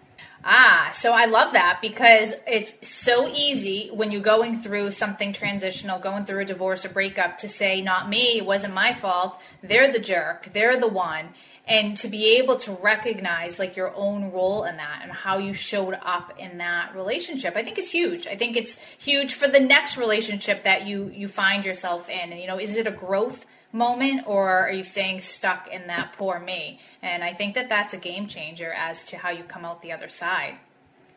Ah, 0.45 0.91
so 0.95 1.13
I 1.13 1.27
love 1.27 1.53
that 1.53 1.79
because 1.81 2.35
it's 2.49 2.89
so 2.89 3.33
easy 3.33 3.91
when 3.93 4.11
you're 4.11 4.21
going 4.21 4.59
through 4.59 4.91
something 4.91 5.33
transitional, 5.33 6.01
going 6.01 6.25
through 6.25 6.41
a 6.41 6.45
divorce 6.45 6.85
or 6.85 6.89
breakup 6.89 7.39
to 7.39 7.49
say, 7.49 7.81
not 7.81 8.09
me, 8.09 8.39
it 8.39 8.47
wasn't 8.47 8.75
my 8.75 8.93
fault. 8.93 9.41
They're 9.63 9.93
the 9.93 10.01
jerk. 10.01 10.51
They're 10.53 10.81
the 10.81 10.89
one. 10.89 11.29
And 11.65 11.97
to 11.99 12.09
be 12.09 12.39
able 12.39 12.57
to 12.57 12.73
recognize 12.73 13.61
like 13.61 13.77
your 13.77 13.95
own 13.95 14.33
role 14.33 14.65
in 14.65 14.79
that 14.79 15.01
and 15.05 15.13
how 15.13 15.39
you 15.39 15.55
showed 15.55 15.97
up 16.03 16.33
in 16.37 16.59
that 16.59 16.97
relationship, 16.97 17.57
I 17.57 17.63
think 17.63 17.79
is 17.79 17.93
huge. 17.93 18.27
I 18.27 18.35
think 18.35 18.57
it's 18.57 18.77
huge 18.99 19.35
for 19.35 19.47
the 19.47 19.61
next 19.61 19.97
relationship 19.97 20.65
that 20.65 20.87
you, 20.87 21.13
you 21.15 21.29
find 21.29 21.65
yourself 21.65 22.09
in. 22.09 22.33
And, 22.33 22.41
you 22.41 22.49
know, 22.49 22.59
is 22.59 22.77
it 22.77 22.89
a 22.89 22.91
growth 22.91 23.47
moment 23.73 24.26
or 24.26 24.50
are 24.50 24.73
you 24.73 24.83
staying 24.83 25.21
stuck 25.21 25.69
in 25.69 25.87
that 25.87 26.12
poor 26.12 26.38
me? 26.38 26.81
And 27.00 27.25
I 27.25 27.33
think 27.33 27.55
that 27.55 27.69
that's 27.69 27.95
a 27.95 27.99
game 27.99 28.29
changer 28.29 28.73
as 28.73 29.05
to 29.05 29.17
how 29.17 29.31
you 29.31 29.45
come 29.45 29.64
out 29.64 29.83
the 29.83 29.93
other 29.93 30.09
side. 30.09 30.59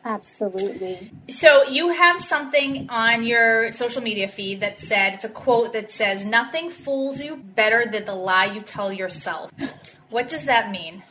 Absolutely. 0.04 1.10
So 1.28 1.64
you 1.64 1.88
have 1.88 2.20
something 2.20 2.88
on 2.88 3.24
your 3.24 3.72
social 3.72 4.00
media 4.00 4.28
feed 4.28 4.60
that 4.60 4.78
said 4.78 5.14
it's 5.14 5.24
a 5.24 5.28
quote 5.28 5.72
that 5.72 5.90
says 5.90 6.24
nothing 6.24 6.70
fools 6.70 7.20
you 7.20 7.36
better 7.36 7.84
than 7.90 8.04
the 8.04 8.14
lie 8.14 8.44
you 8.44 8.60
tell 8.60 8.92
yourself. 8.92 9.50
What 10.08 10.28
does 10.28 10.44
that 10.44 10.70
mean? 10.70 11.02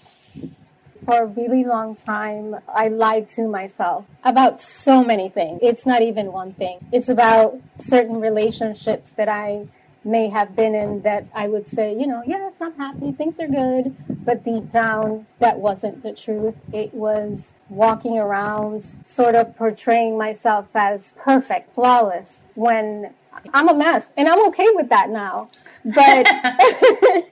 For 1.04 1.24
a 1.24 1.26
really 1.26 1.66
long 1.66 1.98
time, 1.98 2.56
I 2.70 2.88
lied 2.88 3.28
to 3.30 3.48
myself 3.48 4.06
about 4.24 4.62
so 4.62 5.04
many 5.04 5.28
things. 5.28 5.60
It's 5.62 5.86
not 5.86 6.02
even 6.02 6.32
one 6.32 6.54
thing. 6.54 6.80
It's 6.94 7.10
about 7.10 7.60
certain 7.78 8.22
relationships 8.22 9.10
that 9.12 9.28
I 9.28 9.68
may 10.06 10.30
have 10.30 10.56
been 10.56 10.76
in 10.76 11.02
that 11.02 11.26
I 11.34 11.48
would 11.48 11.68
say, 11.68 11.98
you 11.98 12.06
know, 12.06 12.22
yes, 12.26 12.54
I'm 12.62 12.76
happy, 12.76 13.12
things 13.12 13.40
are 13.40 13.48
good. 13.48 13.96
But 14.24 14.44
deep 14.44 14.70
down, 14.70 15.26
that 15.40 15.60
wasn't 15.60 16.04
the 16.04 16.14
truth. 16.14 16.56
It 16.72 16.94
was 16.94 17.52
walking 17.70 18.18
around, 18.18 18.88
sort 19.06 19.36
of 19.36 19.56
portraying 19.58 20.18
myself 20.18 20.68
as 20.76 21.14
perfect, 21.18 21.74
flawless, 21.74 22.38
when 22.54 23.14
I'm 23.54 23.68
a 23.68 23.74
mess. 23.74 24.08
And 24.16 24.28
I'm 24.28 24.48
okay 24.48 24.68
with 24.74 24.90
that 24.90 25.10
now. 25.10 25.48
But 25.84 26.28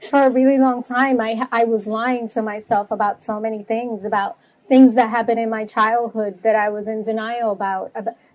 for 0.09 0.23
a 0.23 0.29
really 0.29 0.57
long 0.57 0.83
time, 0.83 1.21
I, 1.21 1.47
I 1.51 1.63
was 1.65 1.87
lying 1.87 2.27
to 2.29 2.41
myself 2.41 2.91
about 2.91 3.23
so 3.23 3.39
many 3.39 3.63
things, 3.63 4.03
about 4.03 4.37
things 4.67 4.95
that 4.95 5.09
happened 5.09 5.39
in 5.39 5.49
my 5.49 5.65
childhood 5.65 6.41
that 6.43 6.55
I 6.55 6.69
was 6.69 6.87
in 6.87 7.03
denial 7.03 7.51
about. 7.51 7.91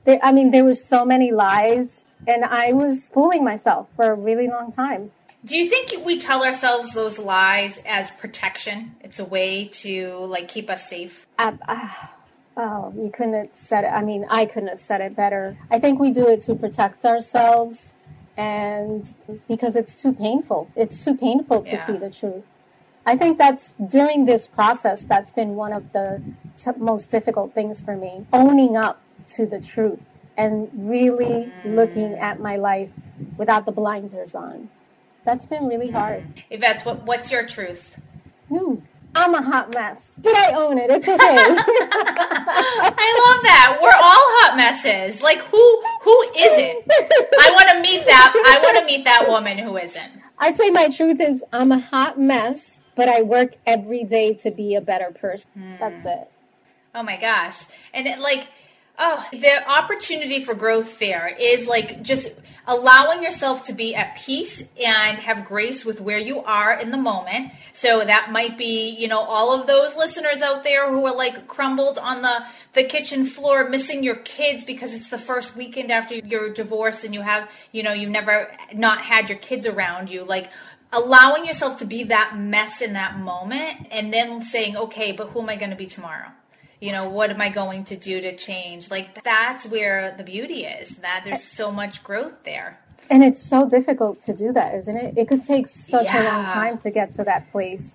I 0.06 0.32
mean, 0.32 0.50
there 0.50 0.64
were 0.64 0.74
so 0.74 1.04
many 1.04 1.32
lies 1.32 2.00
and 2.26 2.44
I 2.44 2.72
was 2.72 3.04
fooling 3.12 3.44
myself 3.44 3.88
for 3.96 4.10
a 4.10 4.14
really 4.14 4.48
long 4.48 4.72
time. 4.72 5.12
Do 5.44 5.56
you 5.56 5.68
think 5.68 6.04
we 6.04 6.18
tell 6.18 6.44
ourselves 6.44 6.92
those 6.92 7.18
lies 7.18 7.80
as 7.86 8.10
protection? 8.10 8.96
It's 9.00 9.18
a 9.18 9.24
way 9.24 9.66
to 9.66 10.16
like 10.26 10.48
keep 10.48 10.68
us 10.68 10.88
safe. 10.88 11.26
Uh, 11.38 11.52
uh, 11.66 11.88
oh, 12.56 12.92
you 12.96 13.10
couldn't 13.10 13.34
have 13.34 13.50
said 13.54 13.84
it. 13.84 13.88
I 13.88 14.02
mean, 14.02 14.26
I 14.28 14.46
couldn't 14.46 14.68
have 14.68 14.80
said 14.80 15.00
it 15.00 15.14
better. 15.14 15.56
I 15.70 15.78
think 15.78 16.00
we 16.00 16.10
do 16.10 16.28
it 16.28 16.42
to 16.42 16.54
protect 16.54 17.04
ourselves, 17.04 17.90
and 18.36 19.06
because 19.46 19.76
it's 19.76 19.94
too 19.94 20.12
painful. 20.12 20.70
It's 20.74 21.04
too 21.04 21.16
painful 21.16 21.62
to 21.62 21.70
yeah. 21.70 21.86
see 21.86 21.98
the 21.98 22.10
truth. 22.10 22.44
I 23.06 23.16
think 23.16 23.38
that's 23.38 23.72
during 23.86 24.26
this 24.26 24.46
process 24.48 25.00
that's 25.02 25.30
been 25.30 25.54
one 25.54 25.72
of 25.72 25.92
the 25.92 26.20
t- 26.62 26.72
most 26.76 27.08
difficult 27.08 27.54
things 27.54 27.80
for 27.80 27.96
me. 27.96 28.26
Owning 28.32 28.76
up 28.76 29.00
to 29.28 29.46
the 29.46 29.60
truth 29.60 30.00
and 30.38 30.70
really 30.72 31.52
looking 31.64 32.14
at 32.14 32.40
my 32.40 32.56
life 32.56 32.90
without 33.36 33.66
the 33.66 33.72
blinders 33.72 34.34
on. 34.34 34.70
That's 35.24 35.44
been 35.44 35.66
really 35.66 35.90
hard. 35.90 36.24
Yvette, 36.48 36.86
what, 36.86 37.02
what's 37.02 37.30
your 37.30 37.44
truth? 37.44 38.00
I'm 39.14 39.34
a 39.34 39.42
hot 39.42 39.74
mess, 39.74 40.00
but 40.16 40.34
I 40.36 40.52
own 40.52 40.78
it. 40.78 40.90
It's 40.90 41.08
okay. 41.08 41.16
I 41.20 41.44
love 43.26 43.42
that. 43.42 43.78
We're 43.82 43.88
all 43.88 44.24
hot 44.38 44.56
messes. 44.56 45.22
Like 45.22 45.38
who 45.38 45.82
who 46.02 46.22
isn't? 46.36 46.84
I 47.40 47.50
want 47.52 47.68
to 47.70 47.80
meet 47.82 48.04
that. 48.06 48.32
I 48.46 48.60
want 48.62 48.78
to 48.78 48.84
meet 48.84 49.04
that 49.04 49.28
woman 49.28 49.58
who 49.58 49.76
isn't. 49.76 50.12
I'd 50.38 50.56
say 50.56 50.70
my 50.70 50.88
truth 50.88 51.20
is 51.20 51.42
I'm 51.52 51.72
a 51.72 51.80
hot 51.80 52.20
mess, 52.20 52.80
but 52.94 53.08
I 53.08 53.22
work 53.22 53.54
every 53.66 54.04
day 54.04 54.34
to 54.34 54.50
be 54.50 54.76
a 54.76 54.80
better 54.80 55.10
person. 55.10 55.50
Mm. 55.58 55.78
That's 55.80 56.06
it. 56.06 56.30
Oh 56.94 57.02
my 57.02 57.16
gosh. 57.16 57.64
And 57.92 58.06
it, 58.06 58.20
like 58.20 58.48
Oh, 59.00 59.24
the 59.30 59.70
opportunity 59.70 60.42
for 60.42 60.54
growth 60.54 60.98
there 60.98 61.28
is 61.28 61.68
like 61.68 62.02
just 62.02 62.32
allowing 62.66 63.22
yourself 63.22 63.64
to 63.66 63.72
be 63.72 63.94
at 63.94 64.16
peace 64.16 64.62
and 64.76 65.18
have 65.20 65.44
grace 65.44 65.84
with 65.84 66.00
where 66.00 66.18
you 66.18 66.42
are 66.42 66.78
in 66.78 66.90
the 66.90 66.96
moment. 66.96 67.52
So 67.72 68.04
that 68.04 68.32
might 68.32 68.58
be, 68.58 68.90
you 68.90 69.06
know, 69.06 69.20
all 69.20 69.58
of 69.58 69.68
those 69.68 69.94
listeners 69.94 70.42
out 70.42 70.64
there 70.64 70.90
who 70.90 71.06
are 71.06 71.14
like 71.14 71.46
crumbled 71.46 71.96
on 71.98 72.22
the, 72.22 72.44
the 72.72 72.82
kitchen 72.82 73.24
floor, 73.24 73.68
missing 73.68 74.02
your 74.02 74.16
kids 74.16 74.64
because 74.64 74.92
it's 74.92 75.10
the 75.10 75.18
first 75.18 75.54
weekend 75.54 75.92
after 75.92 76.16
your 76.16 76.52
divorce 76.52 77.04
and 77.04 77.14
you 77.14 77.22
have, 77.22 77.48
you 77.70 77.84
know, 77.84 77.92
you've 77.92 78.10
never 78.10 78.50
not 78.74 79.02
had 79.02 79.28
your 79.28 79.38
kids 79.38 79.64
around 79.64 80.10
you. 80.10 80.24
Like, 80.24 80.50
allowing 80.92 81.44
yourself 81.44 81.78
to 81.78 81.84
be 81.84 82.04
that 82.04 82.36
mess 82.36 82.80
in 82.80 82.94
that 82.94 83.18
moment 83.18 83.86
and 83.90 84.12
then 84.12 84.42
saying, 84.42 84.76
okay, 84.76 85.12
but 85.12 85.28
who 85.28 85.42
am 85.42 85.48
I 85.50 85.56
going 85.56 85.70
to 85.70 85.76
be 85.76 85.86
tomorrow? 85.86 86.28
You 86.80 86.92
know 86.92 87.08
what 87.08 87.30
am 87.30 87.40
i 87.40 87.48
going 87.48 87.84
to 87.84 87.96
do 87.96 88.20
to 88.20 88.36
change? 88.36 88.90
Like 88.90 89.22
that's 89.24 89.66
where 89.66 90.14
the 90.16 90.24
beauty 90.24 90.64
is 90.64 90.96
that 90.96 91.22
there's 91.24 91.42
so 91.42 91.70
much 91.70 92.02
growth 92.04 92.44
there. 92.44 92.80
And 93.10 93.24
it's 93.24 93.42
so 93.42 93.68
difficult 93.68 94.20
to 94.22 94.34
do 94.34 94.52
that 94.52 94.74
isn't 94.74 94.96
it? 94.96 95.14
It 95.16 95.28
could 95.28 95.44
take 95.44 95.68
such 95.68 96.04
yeah. 96.04 96.22
a 96.22 96.24
long 96.24 96.44
time 96.44 96.78
to 96.78 96.90
get 96.90 97.14
to 97.16 97.24
that 97.24 97.50
place. 97.50 97.90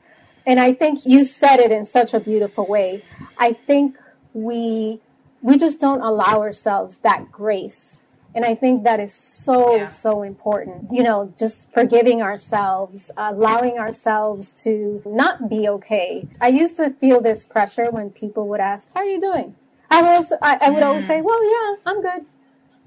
And 0.45 0.59
i 0.59 0.73
think 0.73 1.05
you 1.05 1.25
said 1.25 1.59
it 1.59 1.71
in 1.71 1.85
such 1.85 2.13
a 2.13 2.19
beautiful 2.19 2.65
way. 2.65 3.03
I 3.37 3.53
think 3.53 3.97
we 4.33 4.99
we 5.41 5.57
just 5.57 5.79
don't 5.79 6.01
allow 6.01 6.39
ourselves 6.39 6.97
that 6.97 7.31
grace 7.31 7.97
and 8.35 8.45
I 8.45 8.55
think 8.55 8.83
that 8.83 8.99
is 8.99 9.13
so, 9.13 9.75
yeah. 9.75 9.85
so 9.85 10.23
important. 10.23 10.87
You 10.91 11.03
know, 11.03 11.33
just 11.37 11.69
forgiving 11.71 12.21
ourselves, 12.21 13.11
allowing 13.15 13.77
ourselves 13.77 14.51
to 14.63 15.01
not 15.05 15.49
be 15.49 15.67
okay. 15.69 16.27
I 16.41 16.47
used 16.47 16.75
to 16.77 16.91
feel 16.91 17.21
this 17.21 17.45
pressure 17.45 17.91
when 17.91 18.09
people 18.09 18.47
would 18.49 18.59
ask, 18.59 18.87
How 18.93 19.01
are 19.01 19.05
you 19.05 19.21
doing? 19.21 19.55
I 19.91 20.01
was, 20.01 20.31
I, 20.41 20.57
I 20.61 20.69
would 20.71 20.81
mm. 20.81 20.85
always 20.85 21.05
say, 21.05 21.21
Well, 21.21 21.43
yeah, 21.43 21.75
I'm 21.85 22.01
good. 22.01 22.25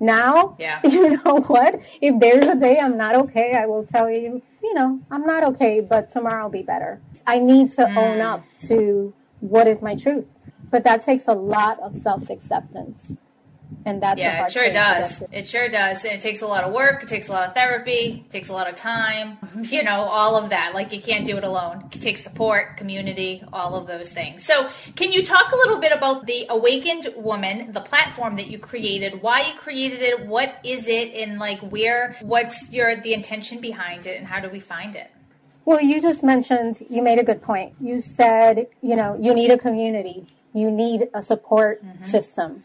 Now, 0.01 0.57
yeah. 0.59 0.81
you 0.85 1.17
know 1.25 1.41
what? 1.47 1.81
If 2.01 2.21
there's 2.21 2.47
a 2.47 2.59
day 2.59 2.79
I'm 2.79 2.97
not 2.97 3.15
okay, 3.15 3.55
I 3.55 3.67
will 3.67 3.85
tell 3.85 4.11
you, 4.11 4.43
you 4.63 4.75
know, 4.75 5.01
I'm 5.11 5.25
not 5.25 5.45
okay, 5.45 5.81
but 5.81 6.11
tomorrow 6.11 6.45
I'll 6.45 6.51
be 6.51 6.63
better. 6.63 7.01
I 7.27 7.39
need 7.39 7.71
to 7.73 7.83
mm. 7.83 7.97
own 7.97 8.21
up 8.21 8.45
to 8.63 9.15
what 9.41 9.69
is 9.69 9.81
my 9.81 9.95
truth. 9.95 10.27
But 10.71 10.83
that 10.85 11.03
takes 11.03 11.29
a 11.29 11.35
lot 11.35 11.79
of 11.79 11.95
self 11.95 12.29
acceptance 12.31 13.13
and 13.87 14.03
that's 14.03 14.19
yeah, 14.19 14.45
it 14.45 14.53
sure 14.53 14.71
does. 14.71 15.23
It 15.31 15.49
sure 15.49 15.69
does, 15.69 16.05
and 16.05 16.13
it 16.13 16.21
takes 16.21 16.43
a 16.43 16.47
lot 16.47 16.65
of 16.65 16.73
work. 16.73 17.05
It 17.05 17.09
takes 17.09 17.29
a 17.29 17.33
lot 17.33 17.49
of 17.49 17.55
therapy. 17.55 18.25
It 18.27 18.31
takes 18.31 18.49
a 18.49 18.53
lot 18.53 18.69
of 18.69 18.75
time. 18.75 19.39
You 19.77 19.83
know, 19.83 20.03
all 20.03 20.37
of 20.37 20.51
that. 20.51 20.75
Like 20.75 20.93
you 20.93 21.01
can't 21.01 21.25
do 21.25 21.37
it 21.37 21.45
alone. 21.45 21.89
It 21.93 22.01
takes 22.01 22.23
support, 22.23 22.77
community, 22.77 23.43
all 23.53 23.75
of 23.75 23.87
those 23.87 24.11
things. 24.11 24.45
So, 24.45 24.69
can 24.95 25.13
you 25.13 25.25
talk 25.25 25.53
a 25.53 25.57
little 25.57 25.79
bit 25.79 25.93
about 25.93 26.27
the 26.27 26.47
Awakened 26.49 27.13
Woman, 27.17 27.73
the 27.73 27.81
platform 27.81 28.37
that 28.37 28.49
you 28.49 28.59
created? 28.59 29.23
Why 29.23 29.49
you 29.49 29.55
created 29.55 30.03
it? 30.03 30.27
What 30.27 30.59
is 30.63 30.89
it? 30.89 31.15
And 31.15 31.39
like 31.39 31.61
where? 31.61 32.17
What's 32.21 32.71
your 32.71 32.97
the 32.97 33.13
intention 33.13 33.61
behind 33.61 34.07
it? 34.07 34.19
And 34.19 34.27
how 34.27 34.41
do 34.41 34.49
we 34.49 34.61
find 34.61 34.97
it? 34.97 35.11
Well, 35.65 35.81
you 35.81 36.01
just 36.01 36.23
mentioned 36.23 36.85
you 36.89 37.03
made 37.03 37.19
a 37.19 37.25
good 37.25 37.43
point. 37.43 37.75
You 37.81 38.01
said 38.01 38.67
you 38.83 38.97
know 38.97 39.17
you 39.21 39.35
need 39.35 39.51
a 39.51 39.59
community. 39.59 40.27
You 40.53 40.71
need 40.71 41.09
a 41.13 41.23
support 41.23 41.85
mm-hmm. 41.85 42.05
system 42.05 42.65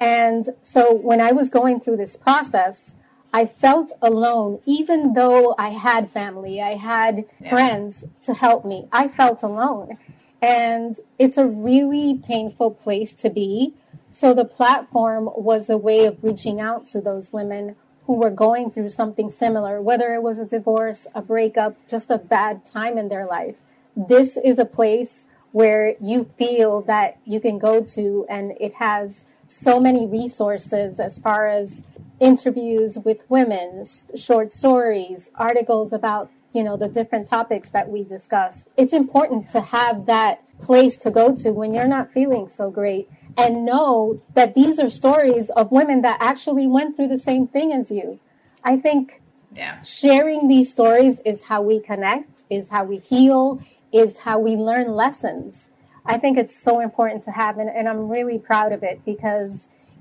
and 0.00 0.48
so 0.62 0.94
when 0.94 1.20
I 1.20 1.32
was 1.32 1.50
going 1.50 1.80
through 1.80 1.96
this 1.96 2.16
process, 2.16 2.94
I 3.32 3.46
felt 3.46 3.92
alone, 4.00 4.60
even 4.64 5.14
though 5.14 5.54
I 5.58 5.70
had 5.70 6.10
family, 6.12 6.62
I 6.62 6.76
had 6.76 7.24
yeah. 7.40 7.50
friends 7.50 8.04
to 8.22 8.34
help 8.34 8.64
me. 8.64 8.86
I 8.92 9.08
felt 9.08 9.42
alone. 9.42 9.98
And 10.40 11.00
it's 11.18 11.36
a 11.36 11.46
really 11.46 12.22
painful 12.24 12.72
place 12.72 13.12
to 13.14 13.30
be. 13.30 13.74
So 14.12 14.34
the 14.34 14.44
platform 14.44 15.28
was 15.34 15.68
a 15.68 15.76
way 15.76 16.06
of 16.06 16.22
reaching 16.22 16.60
out 16.60 16.86
to 16.88 17.00
those 17.00 17.32
women 17.32 17.74
who 18.06 18.14
were 18.14 18.30
going 18.30 18.70
through 18.70 18.90
something 18.90 19.30
similar, 19.30 19.80
whether 19.80 20.14
it 20.14 20.22
was 20.22 20.38
a 20.38 20.44
divorce, 20.44 21.06
a 21.14 21.22
breakup, 21.22 21.74
just 21.88 22.10
a 22.10 22.18
bad 22.18 22.64
time 22.64 22.98
in 22.98 23.08
their 23.08 23.26
life. 23.26 23.56
This 23.96 24.36
is 24.36 24.58
a 24.58 24.64
place 24.64 25.24
where 25.52 25.94
you 26.00 26.30
feel 26.36 26.82
that 26.82 27.18
you 27.24 27.40
can 27.40 27.58
go 27.58 27.82
to 27.82 28.26
and 28.28 28.52
it 28.60 28.74
has 28.74 29.23
so 29.46 29.80
many 29.80 30.06
resources 30.06 30.98
as 30.98 31.18
far 31.18 31.46
as 31.46 31.82
interviews 32.20 32.98
with 32.98 33.28
women, 33.28 33.84
short 34.14 34.52
stories, 34.52 35.30
articles 35.34 35.92
about, 35.92 36.30
you 36.52 36.62
know, 36.62 36.76
the 36.76 36.88
different 36.88 37.28
topics 37.28 37.70
that 37.70 37.88
we 37.88 38.04
discuss. 38.04 38.62
It's 38.76 38.92
important 38.92 39.48
to 39.50 39.60
have 39.60 40.06
that 40.06 40.42
place 40.58 40.96
to 40.98 41.10
go 41.10 41.34
to 41.34 41.50
when 41.50 41.74
you're 41.74 41.88
not 41.88 42.12
feeling 42.12 42.48
so 42.48 42.70
great 42.70 43.08
and 43.36 43.64
know 43.64 44.20
that 44.34 44.54
these 44.54 44.78
are 44.78 44.90
stories 44.90 45.50
of 45.50 45.72
women 45.72 46.02
that 46.02 46.18
actually 46.20 46.66
went 46.66 46.94
through 46.94 47.08
the 47.08 47.18
same 47.18 47.46
thing 47.48 47.72
as 47.72 47.90
you. 47.90 48.20
I 48.62 48.76
think 48.78 49.20
yeah. 49.54 49.82
sharing 49.82 50.48
these 50.48 50.70
stories 50.70 51.18
is 51.24 51.42
how 51.42 51.62
we 51.62 51.80
connect, 51.80 52.42
is 52.48 52.68
how 52.68 52.84
we 52.84 52.98
heal, 52.98 53.60
is 53.92 54.18
how 54.18 54.38
we 54.38 54.56
learn 54.56 54.92
lessons. 54.92 55.66
I 56.06 56.18
think 56.18 56.38
it's 56.38 56.56
so 56.56 56.80
important 56.80 57.24
to 57.24 57.30
have, 57.30 57.58
and, 57.58 57.70
and 57.70 57.88
I'm 57.88 58.08
really 58.08 58.38
proud 58.38 58.72
of 58.72 58.82
it 58.82 59.04
because 59.04 59.52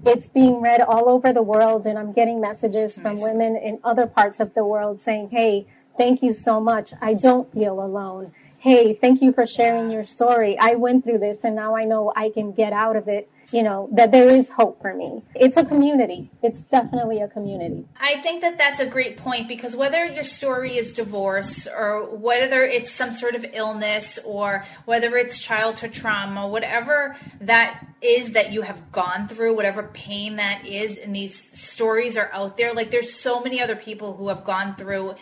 it's 0.06 0.28
being 0.28 0.62
read 0.62 0.82
all 0.82 1.08
over 1.08 1.32
the 1.32 1.42
world, 1.42 1.86
and 1.86 1.98
I'm 1.98 2.12
getting 2.12 2.42
messages 2.42 2.98
nice. 2.98 3.04
from 3.04 3.22
women 3.22 3.56
in 3.56 3.80
other 3.84 4.06
parts 4.06 4.40
of 4.40 4.54
the 4.54 4.66
world 4.66 5.00
saying, 5.00 5.30
Hey, 5.30 5.66
thank 5.98 6.22
you 6.22 6.34
so 6.34 6.60
much. 6.60 6.94
I 7.02 7.14
don't 7.14 7.52
feel 7.54 7.82
alone 7.82 8.34
hey, 8.64 8.94
thank 8.94 9.22
you 9.22 9.34
for 9.34 9.46
sharing 9.46 9.92
your 9.92 10.06
story. 10.06 10.58
I 10.58 10.76
went 10.76 11.04
through 11.04 11.18
this 11.18 11.38
and 11.44 11.54
now 11.54 11.76
I 11.76 11.84
know 11.84 12.14
I 12.16 12.30
can 12.30 12.54
get 12.54 12.72
out 12.72 12.96
of 12.96 13.10
it. 13.10 13.30
You 13.52 13.62
know, 13.62 13.88
that 13.92 14.12
there 14.12 14.26
is 14.34 14.50
hope 14.50 14.82
for 14.82 14.96
me. 14.96 15.22
It's 15.36 15.58
a 15.58 15.66
community. 15.66 16.32
It's 16.42 16.62
definitely 16.62 17.22
a 17.22 17.28
community. 17.28 17.86
I 18.00 18.20
think 18.22 18.42
that 18.42 18.58
that's 18.58 18.80
a 18.80 18.86
great 18.86 19.18
point 19.18 19.48
because 19.48 19.76
whether 19.76 20.06
your 20.06 20.24
story 20.24 20.76
is 20.76 20.92
divorce 20.92 21.68
or 21.68 22.06
whether 22.06 22.64
it's 22.64 22.90
some 22.90 23.12
sort 23.12 23.36
of 23.36 23.46
illness 23.54 24.18
or 24.26 24.66
whether 24.86 25.18
it's 25.18 25.38
childhood 25.38 25.94
trauma, 25.94 26.48
whatever 26.48 27.16
that 27.42 27.86
is 28.02 28.32
that 28.32 28.52
you 28.52 28.64
have 28.64 28.92
gone 28.92 29.28
through, 29.28 29.56
whatever 29.56 29.84
pain 29.94 30.38
that 30.38 30.66
is, 30.66 30.98
and 30.98 31.16
these 31.16 31.48
stories 31.58 32.18
are 32.18 32.32
out 32.34 32.58
there, 32.58 32.74
like 32.74 32.90
there's 32.90 33.14
so 33.14 33.40
many 33.40 33.62
other 33.62 33.76
people 33.76 34.16
who 34.16 34.30
have 34.30 34.44
gone 34.44 34.74
through 34.76 35.14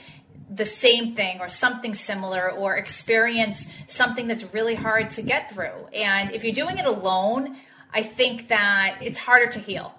the 0.54 0.66
same 0.66 1.16
thing 1.16 1.40
or 1.40 1.48
something 1.48 1.94
similar 1.94 2.52
or 2.52 2.76
experience 2.76 3.66
something 3.88 4.28
that's 4.28 4.54
really 4.54 4.76
hard 4.76 5.10
to 5.12 5.22
get 5.22 5.52
through. 5.52 5.88
And 5.94 6.32
if 6.34 6.44
you're 6.44 6.54
doing 6.54 6.78
it 6.78 6.86
alone, 6.86 7.56
I 7.94 8.04
think 8.04 8.50
that 8.50 8.98
it's 9.02 9.18
harder 9.18 9.50
to 9.52 9.60
heal. 9.60 9.96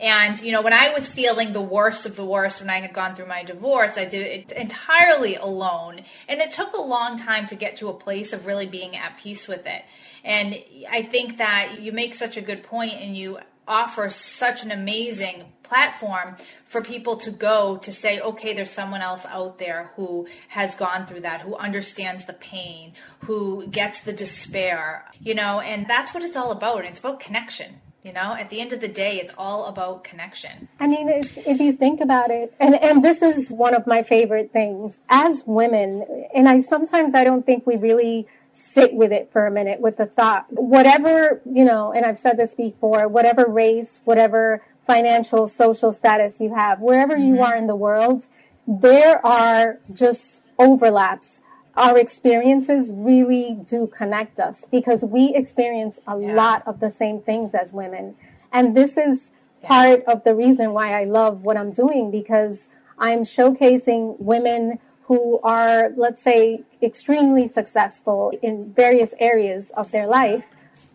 And, 0.00 0.40
you 0.40 0.52
know, 0.52 0.62
when 0.62 0.72
I 0.72 0.92
was 0.92 1.08
feeling 1.08 1.52
the 1.52 1.60
worst 1.60 2.06
of 2.06 2.14
the 2.14 2.24
worst 2.24 2.60
when 2.60 2.70
I 2.70 2.80
had 2.80 2.92
gone 2.92 3.16
through 3.16 3.26
my 3.26 3.42
divorce, 3.42 3.98
I 3.98 4.04
did 4.04 4.26
it 4.26 4.52
entirely 4.52 5.34
alone. 5.34 6.02
And 6.28 6.40
it 6.40 6.52
took 6.52 6.72
a 6.74 6.80
long 6.80 7.16
time 7.18 7.46
to 7.48 7.56
get 7.56 7.76
to 7.78 7.88
a 7.88 7.92
place 7.92 8.32
of 8.32 8.46
really 8.46 8.66
being 8.66 8.96
at 8.96 9.18
peace 9.18 9.48
with 9.48 9.66
it. 9.66 9.82
And 10.24 10.56
I 10.88 11.02
think 11.02 11.38
that 11.38 11.80
you 11.80 11.90
make 11.90 12.14
such 12.14 12.36
a 12.36 12.40
good 12.40 12.62
point 12.62 12.94
and 12.94 13.16
you 13.16 13.38
offer 13.66 14.08
such 14.08 14.62
an 14.62 14.70
amazing 14.70 15.44
platform 15.68 16.36
for 16.64 16.82
people 16.82 17.16
to 17.16 17.30
go 17.30 17.76
to 17.78 17.92
say, 17.92 18.20
okay, 18.20 18.54
there's 18.54 18.70
someone 18.70 19.00
else 19.00 19.24
out 19.26 19.58
there 19.58 19.90
who 19.96 20.26
has 20.48 20.74
gone 20.74 21.06
through 21.06 21.20
that, 21.20 21.42
who 21.42 21.54
understands 21.56 22.24
the 22.26 22.32
pain, 22.32 22.92
who 23.20 23.66
gets 23.66 24.00
the 24.00 24.12
despair, 24.12 25.04
you 25.20 25.34
know, 25.34 25.60
and 25.60 25.86
that's 25.86 26.12
what 26.14 26.22
it's 26.22 26.36
all 26.36 26.50
about. 26.50 26.84
It's 26.84 27.00
about 27.00 27.20
connection. 27.20 27.80
You 28.04 28.12
know, 28.14 28.32
at 28.34 28.48
the 28.48 28.60
end 28.60 28.72
of 28.72 28.80
the 28.80 28.88
day, 28.88 29.20
it's 29.20 29.32
all 29.36 29.66
about 29.66 30.04
connection. 30.04 30.68
I 30.80 30.86
mean, 30.86 31.08
if 31.10 31.60
you 31.60 31.72
think 31.72 32.00
about 32.00 32.30
it, 32.30 32.54
and, 32.58 32.74
and 32.76 33.04
this 33.04 33.20
is 33.20 33.50
one 33.50 33.74
of 33.74 33.86
my 33.86 34.02
favorite 34.02 34.50
things 34.52 34.98
as 35.10 35.42
women, 35.44 36.06
and 36.32 36.48
I 36.48 36.60
sometimes 36.60 37.14
I 37.14 37.24
don't 37.24 37.44
think 37.44 37.66
we 37.66 37.76
really 37.76 38.26
sit 38.58 38.92
with 38.94 39.12
it 39.12 39.30
for 39.32 39.46
a 39.46 39.50
minute 39.50 39.80
with 39.80 39.96
the 39.96 40.06
thought. 40.06 40.46
Whatever, 40.50 41.40
you 41.50 41.64
know, 41.64 41.92
and 41.92 42.04
I've 42.04 42.18
said 42.18 42.36
this 42.36 42.54
before, 42.54 43.08
whatever 43.08 43.46
race, 43.46 44.00
whatever 44.04 44.62
financial, 44.86 45.46
social 45.46 45.92
status 45.92 46.40
you 46.40 46.54
have, 46.54 46.80
wherever 46.80 47.14
mm-hmm. 47.14 47.36
you 47.36 47.42
are 47.42 47.56
in 47.56 47.66
the 47.66 47.76
world, 47.76 48.26
there 48.66 49.24
are 49.24 49.78
just 49.92 50.42
overlaps. 50.58 51.40
Our 51.76 51.98
experiences 51.98 52.90
really 52.90 53.56
do 53.66 53.86
connect 53.86 54.40
us 54.40 54.64
because 54.70 55.04
we 55.04 55.34
experience 55.34 56.00
a 56.08 56.18
yeah. 56.18 56.34
lot 56.34 56.62
of 56.66 56.80
the 56.80 56.90
same 56.90 57.20
things 57.20 57.54
as 57.54 57.72
women. 57.72 58.16
And 58.52 58.76
this 58.76 58.96
is 58.96 59.30
yeah. 59.62 59.68
part 59.68 60.04
of 60.06 60.24
the 60.24 60.34
reason 60.34 60.72
why 60.72 61.00
I 61.00 61.04
love 61.04 61.42
what 61.42 61.56
I'm 61.56 61.70
doing 61.70 62.10
because 62.10 62.66
I'm 62.98 63.20
showcasing 63.20 64.18
women 64.18 64.80
who 65.08 65.40
are, 65.42 65.90
let's 65.96 66.22
say, 66.22 66.62
extremely 66.82 67.48
successful 67.48 68.30
in 68.42 68.70
various 68.74 69.14
areas 69.18 69.70
of 69.70 69.90
their 69.90 70.06
life. 70.06 70.44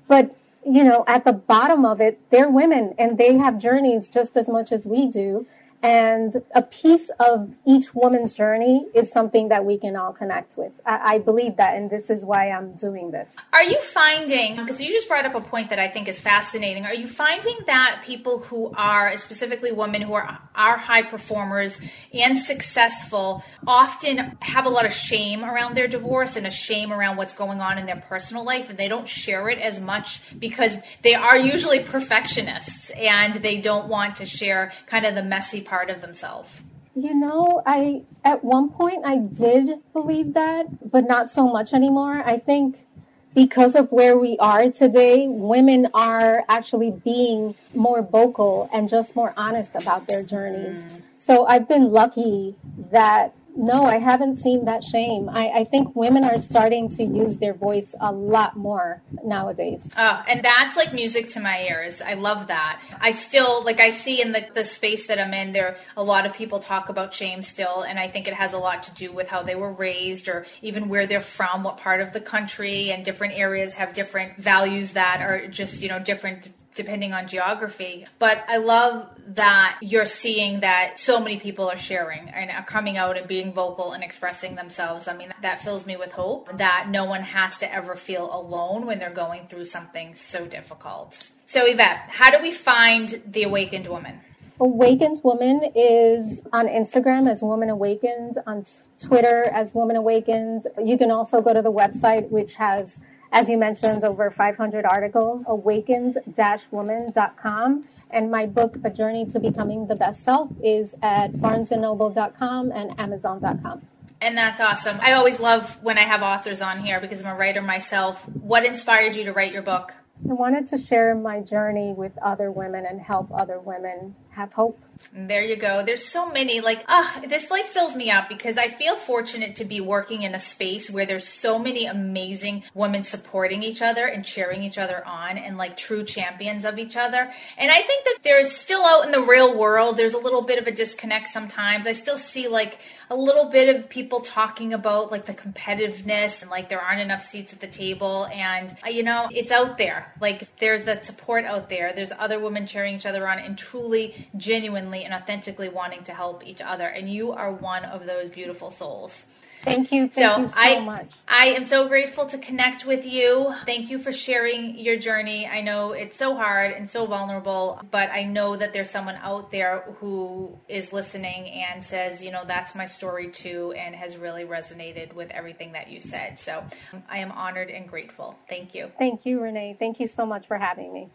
But, 0.08 0.36
you 0.64 0.84
know, 0.84 1.04
at 1.08 1.26
the 1.26 1.34
bottom 1.34 1.84
of 1.84 2.00
it, 2.00 2.20
they're 2.30 2.50
women 2.50 2.94
and 3.00 3.18
they 3.18 3.38
have 3.38 3.58
journeys 3.58 4.08
just 4.08 4.38
as 4.38 4.48
much 4.48 4.72
as 4.72 4.86
we 4.86 5.08
do. 5.08 5.48
And 5.84 6.42
a 6.56 6.62
piece 6.62 7.12
of 7.20 7.54
each 7.68 7.94
woman's 7.94 8.34
journey 8.34 8.88
is 8.96 9.12
something 9.12 9.50
that 9.50 9.66
we 9.66 9.78
can 9.78 9.98
all 9.98 10.14
connect 10.14 10.58
with. 10.58 10.72
I, 10.86 11.16
I 11.16 11.20
believe 11.20 11.58
that, 11.58 11.76
and 11.76 11.90
this 11.90 12.10
is 12.10 12.24
why 12.24 12.52
I'm 12.52 12.72
doing 12.78 13.12
this. 13.12 13.36
Are 13.52 13.62
you 13.62 13.82
finding, 13.82 14.56
because 14.56 14.80
you 14.80 14.88
just 14.88 15.10
brought 15.10 15.26
up 15.26 15.36
a 15.36 15.42
point 15.42 15.72
that 15.72 15.80
I 15.80 15.90
think 15.90 16.08
is 16.08 16.22
fascinating, 16.22 16.86
are 16.86 16.94
you 16.94 17.06
finding 17.06 17.58
that 17.66 18.02
people 18.06 18.40
who 18.40 18.72
are, 18.78 19.18
specifically 19.18 19.74
women 19.74 20.02
who 20.02 20.14
are, 20.14 20.40
are 20.56 20.78
high 20.78 21.02
performers 21.02 21.82
and 22.14 22.38
successful, 22.38 23.44
often 23.68 24.38
have 24.40 24.66
a 24.66 24.70
lot 24.70 24.86
of 24.86 24.94
shame 24.94 25.44
around 25.44 25.76
their 25.76 25.90
divorce 25.90 26.38
and 26.38 26.48
a 26.48 26.52
shame 26.52 26.94
around 26.94 27.18
what's 27.18 27.34
going 27.34 27.60
on 27.60 27.78
in 27.78 27.86
their 27.88 28.02
personal 28.08 28.46
life, 28.46 28.70
and 28.70 28.80
they 28.80 28.88
don't 28.88 29.10
share 29.10 29.50
it 29.50 29.60
as 29.60 29.82
much 29.82 30.22
because 30.40 30.78
they 31.02 31.14
are 31.14 31.38
usually 31.38 31.82
perfectionists 31.82 32.90
and 32.92 33.34
they 33.34 33.60
don't 33.60 33.90
want 33.90 34.16
to 34.16 34.26
share 34.26 34.72
kind 34.86 35.06
of 35.06 35.14
the 35.14 35.24
messy 35.24 35.60
part 35.60 35.73
part 35.74 35.90
of 35.90 36.02
themselves? 36.02 36.52
You 36.96 37.16
know, 37.16 37.64
I 37.66 38.04
at 38.24 38.44
one 38.44 38.70
point 38.70 39.02
I 39.04 39.18
did 39.18 39.80
believe 39.92 40.36
that, 40.36 40.92
but 40.92 41.08
not 41.08 41.32
so 41.32 41.50
much 41.50 41.74
anymore. 41.74 42.22
I 42.24 42.38
think 42.38 42.86
because 43.34 43.74
of 43.74 43.92
where 43.92 44.16
we 44.16 44.38
are 44.38 44.70
today, 44.70 45.28
women 45.28 45.88
are 45.96 46.46
actually 46.48 46.92
being 46.92 47.56
more 47.74 48.04
vocal 48.04 48.70
and 48.72 48.88
just 48.88 49.16
more 49.16 49.34
honest 49.36 49.72
about 49.74 50.08
their 50.08 50.22
journeys. 50.22 50.78
Mm. 50.78 51.02
So 51.18 51.48
I've 51.48 51.68
been 51.68 51.92
lucky 51.92 52.56
that 52.92 53.34
no, 53.56 53.86
I 53.86 54.00
haven't 54.00 54.38
seen 54.38 54.66
that 54.66 54.84
shame. 54.84 55.30
I, 55.30 55.50
I, 55.50 55.64
think 55.64 55.96
women 55.96 56.24
are 56.24 56.40
starting 56.40 56.90
to 56.90 57.04
use 57.04 57.38
their 57.38 57.54
voice 57.54 57.94
a 58.00 58.12
lot 58.12 58.58
more 58.58 59.02
nowadays. 59.24 59.82
Oh, 59.96 60.24
and 60.28 60.44
that's 60.44 60.76
like 60.76 60.94
music 60.94 61.30
to 61.30 61.40
my 61.40 61.62
ears. 61.64 62.02
I 62.02 62.16
love 62.16 62.48
that. 62.48 62.82
I 63.00 63.12
still, 63.12 63.64
like, 63.64 63.80
I 63.80 63.92
see 63.92 64.22
in 64.22 64.32
the, 64.32 64.46
the 64.56 64.64
space 64.64 65.08
that 65.08 65.20
I'm 65.20 65.34
in, 65.34 65.54
there 65.54 65.78
a 65.96 66.04
lot 66.04 66.26
of 66.26 66.34
people 66.34 66.60
talk 66.60 66.90
about 66.90 67.14
shame 67.14 67.44
still, 67.44 67.82
and 67.82 68.00
I 68.00 68.08
think 68.08 68.28
it 68.28 68.34
has 68.34 68.54
a 68.54 68.58
lot 68.58 68.84
to 68.84 68.94
do 68.94 69.12
with 69.12 69.30
how 69.30 69.44
they 69.44 69.56
were 69.56 69.72
raised 69.72 70.28
or 70.28 70.46
even 70.62 70.90
where 70.90 71.06
they're 71.06 71.22
from, 71.22 71.64
what 71.64 71.78
part 71.78 72.02
of 72.02 72.12
the 72.12 72.22
country, 72.22 72.92
and 72.92 73.06
different 73.06 73.38
areas 73.38 73.76
have 73.76 73.94
different 73.94 74.38
values 74.38 74.94
that 74.94 75.22
are 75.22 75.48
just, 75.48 75.82
you 75.82 75.90
know, 75.90 76.00
different 76.00 76.50
depending 76.76 77.14
on 77.14 77.28
geography. 77.28 78.06
But 78.20 78.44
I 78.48 78.58
love 78.58 79.08
that 79.36 79.78
you're 79.82 80.06
seeing 80.06 80.62
that 80.62 81.00
so 81.00 81.20
many 81.20 81.40
people 81.40 81.70
are 81.70 81.78
sharing 81.78 82.30
and 82.30 82.50
are 82.52 82.64
coming 82.64 82.98
out 82.98 83.18
and 83.18 83.28
being 83.28 83.54
vocal 83.54 83.94
and 83.94 84.04
expressing 84.04 84.56
themselves. 84.56 85.08
I 85.08 85.16
mean, 85.16 85.34
that 85.42 85.62
fills 85.62 85.86
me 85.86 85.96
with 85.98 86.14
hope 86.14 86.58
that 86.58 86.88
no 86.90 87.06
one 87.06 87.22
has 87.22 87.58
to 87.58 87.74
ever 87.74 87.96
feel 87.96 88.34
alone 88.34 88.86
when 88.86 89.00
they're 89.00 89.10
going 89.10 89.48
through 89.48 89.66
something 89.66 90.16
so 90.16 90.46
difficult. 90.46 91.30
So, 91.46 91.66
Yvette, 91.66 92.10
how 92.10 92.32
do 92.32 92.42
we 92.42 92.52
find 92.52 93.22
the 93.26 93.44
awakened 93.44 93.88
woman? 93.88 94.20
Awakened 94.60 95.20
Woman 95.24 95.72
is 95.76 96.42
on 96.54 96.68
Instagram 96.68 97.30
as 97.30 97.42
Woman 97.42 97.70
Awakens, 97.70 98.38
on 98.46 98.64
Twitter 99.00 99.46
as 99.46 99.74
Woman 99.74 99.96
Awakens. 99.96 100.68
You 100.82 100.98
can 100.98 101.10
also 101.10 101.42
go 101.42 101.54
to 101.54 101.62
the 101.62 101.72
website, 101.72 102.30
which 102.30 102.56
has 102.56 102.98
as 103.34 103.50
you 103.50 103.58
mentioned, 103.58 104.06
over 104.06 104.32
500 104.32 104.86
articles, 104.86 105.44
awakens-woman.com. 105.48 107.88
And 108.12 108.30
my 108.30 108.46
book, 108.46 108.78
A 108.84 108.92
Journey 108.92 109.26
to 109.26 109.40
Becoming 109.40 109.88
the 109.88 109.96
Best 109.96 110.24
Self, 110.24 110.52
is 110.64 110.94
at 111.02 111.34
barnesandnoble.com 111.34 112.72
and 112.72 113.00
amazon.com. 113.00 113.82
And 114.22 114.38
that's 114.38 114.62
awesome. 114.62 115.00
I 115.02 115.14
always 115.14 115.40
love 115.40 115.80
when 115.82 115.98
I 115.98 116.04
have 116.04 116.22
authors 116.22 116.62
on 116.62 116.82
here 116.82 117.02
because 117.02 117.20
I'm 117.20 117.26
a 117.28 117.34
writer 117.36 117.64
myself. 117.64 118.30
What 118.30 118.66
inspired 118.66 119.16
you 119.16 119.24
to 119.26 119.34
write 119.34 119.52
your 119.52 119.64
book? 119.64 119.96
I 120.30 120.34
wanted 120.34 120.68
to 120.68 120.78
share 120.78 121.16
my 121.16 121.40
journey 121.42 121.92
with 121.92 122.16
other 122.20 122.52
women 122.52 122.86
and 122.86 123.02
help 123.02 123.32
other 123.34 123.60
women 123.60 124.16
have 124.34 124.54
hope. 124.54 124.80
There 125.12 125.44
you 125.44 125.58
go. 125.58 125.84
There's 125.86 126.06
so 126.06 126.30
many. 126.32 126.62
Like, 126.62 126.84
ah, 126.88 127.22
this 127.28 127.52
like 127.52 127.68
fills 127.68 127.96
me 127.96 128.10
up 128.10 128.30
because 128.30 128.58
I 128.58 128.68
feel 128.68 128.96
fortunate 128.96 129.58
to 129.58 129.66
be 129.66 129.82
working 129.82 130.24
in 130.24 130.34
a 130.34 130.40
space 130.40 130.90
where 130.90 131.06
there's 131.06 131.28
so 131.28 131.60
many 131.60 131.86
amazing 131.86 132.64
women 132.74 133.04
supporting 133.04 133.64
each 133.64 133.82
other 133.82 134.06
and 134.06 134.26
cheering 134.26 134.64
each 134.64 134.78
other 134.78 135.06
on 135.06 135.38
and 135.38 135.58
like 135.58 135.78
true 135.78 136.04
champions 136.04 136.66
of 136.66 136.80
each 136.80 136.96
other. 136.96 137.32
And 137.58 137.72
I 137.72 137.82
think 137.82 138.06
that 138.06 138.20
there's 138.24 138.52
still 138.52 138.84
out 138.84 139.06
in 139.06 139.12
the 139.12 139.22
real 139.22 139.56
world, 139.56 139.98
there's 139.98 140.14
a 140.14 140.20
little 140.20 140.42
bit 140.42 140.58
of 140.58 140.68
a 140.68 140.72
disconnect 140.72 141.28
sometimes. 141.28 141.86
I 141.86 141.92
still 141.92 142.18
see 142.18 142.48
like 142.48 142.80
a 143.10 143.16
little 143.16 143.46
bit 143.46 143.76
of 143.76 143.90
people 143.90 144.22
talking 144.22 144.74
about 144.74 145.12
like 145.12 145.26
the 145.26 145.34
competitiveness 145.34 146.42
and 146.42 146.50
like 146.50 146.70
there 146.70 146.82
aren't 146.82 147.02
enough 147.02 147.22
seats 147.22 147.54
at 147.54 147.60
the 147.60 147.68
table. 147.68 148.28
And, 148.34 148.76
uh, 148.86 148.90
you 148.90 149.04
know, 149.04 149.28
it's 149.32 149.52
out 149.52 149.78
there. 149.78 150.14
Like 150.20 150.58
there's 150.58 150.84
that 150.84 151.06
support 151.06 151.46
out 151.46 151.70
there. 151.70 151.94
There's 151.94 152.12
other 152.12 152.40
women 152.40 152.66
cheering 152.66 152.96
each 152.96 153.06
other 153.06 153.28
on 153.28 153.38
and 153.38 153.58
truly, 153.58 154.23
genuinely, 154.36 155.04
and 155.04 155.14
authentically 155.14 155.70
wanting 155.70 156.04
to 156.06 156.14
help 156.14 156.46
each 156.46 156.62
other. 156.62 156.88
And 156.88 157.10
you 157.10 157.32
are 157.32 157.52
one 157.52 157.86
of 157.86 158.06
those 158.06 158.30
beautiful 158.30 158.72
souls. 158.72 159.26
Thank 159.64 159.94
you. 159.94 160.10
Thank 160.10 160.14
so 160.14 160.42
you 160.42 160.48
so 160.50 160.56
I, 160.58 160.80
much. 160.82 161.12
I 161.26 161.46
am 161.48 161.64
so 161.64 161.88
grateful 161.88 162.26
to 162.26 162.38
connect 162.38 162.86
with 162.86 163.06
you. 163.06 163.56
Thank 163.66 163.90
you 163.90 163.98
for 163.98 164.12
sharing 164.12 164.78
your 164.78 164.98
journey. 164.98 165.48
I 165.48 165.62
know 165.62 165.94
it's 165.94 166.18
so 166.18 166.36
hard 166.36 166.74
and 166.74 166.90
so 166.90 167.06
vulnerable, 167.06 167.82
but 167.90 168.10
I 168.12 168.24
know 168.24 168.58
that 168.58 168.74
there's 168.74 168.90
someone 168.90 169.16
out 169.22 169.52
there 169.52 169.86
who 170.00 170.60
is 170.68 170.92
listening 170.92 171.50
and 171.50 171.82
says, 171.82 172.22
you 172.22 172.30
know, 172.30 172.44
that's 172.46 172.76
my 172.76 172.86
story 172.86 173.30
too, 173.30 173.72
and 173.78 173.96
has 173.96 174.18
really 174.18 174.44
resonated 174.44 175.14
with 175.14 175.32
everything 175.32 175.72
that 175.72 175.90
you 175.90 176.02
said. 176.02 176.38
So 176.38 176.66
I 177.10 177.20
am 177.20 177.32
honored 177.32 177.70
and 177.70 177.88
grateful. 177.88 178.38
Thank 178.50 178.76
you. 178.76 178.92
Thank 179.00 179.26
you, 179.26 179.40
Renee. 179.40 179.78
Thank 179.80 180.02
you 180.02 180.10
so 180.10 180.26
much 180.26 180.46
for 180.46 180.58
having 180.58 180.94
me. 180.94 181.10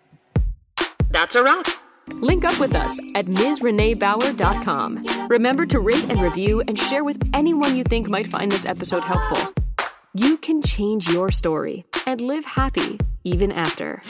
That's 1.10 1.34
a 1.34 1.42
wrap. 1.42 1.66
Link 2.14 2.44
up 2.44 2.58
with 2.60 2.74
us 2.74 2.98
at 3.14 3.26
MsReneeBauer.com. 3.26 5.28
Remember 5.28 5.66
to 5.66 5.80
rate 5.80 6.04
and 6.08 6.20
review 6.20 6.62
and 6.68 6.78
share 6.78 7.04
with 7.04 7.18
anyone 7.32 7.76
you 7.76 7.84
think 7.84 8.08
might 8.08 8.26
find 8.26 8.50
this 8.50 8.66
episode 8.66 9.04
helpful. 9.04 9.52
You 10.14 10.36
can 10.36 10.62
change 10.62 11.08
your 11.08 11.30
story 11.30 11.84
and 12.06 12.20
live 12.20 12.44
happy 12.44 12.98
even 13.24 13.52
after. 13.52 14.02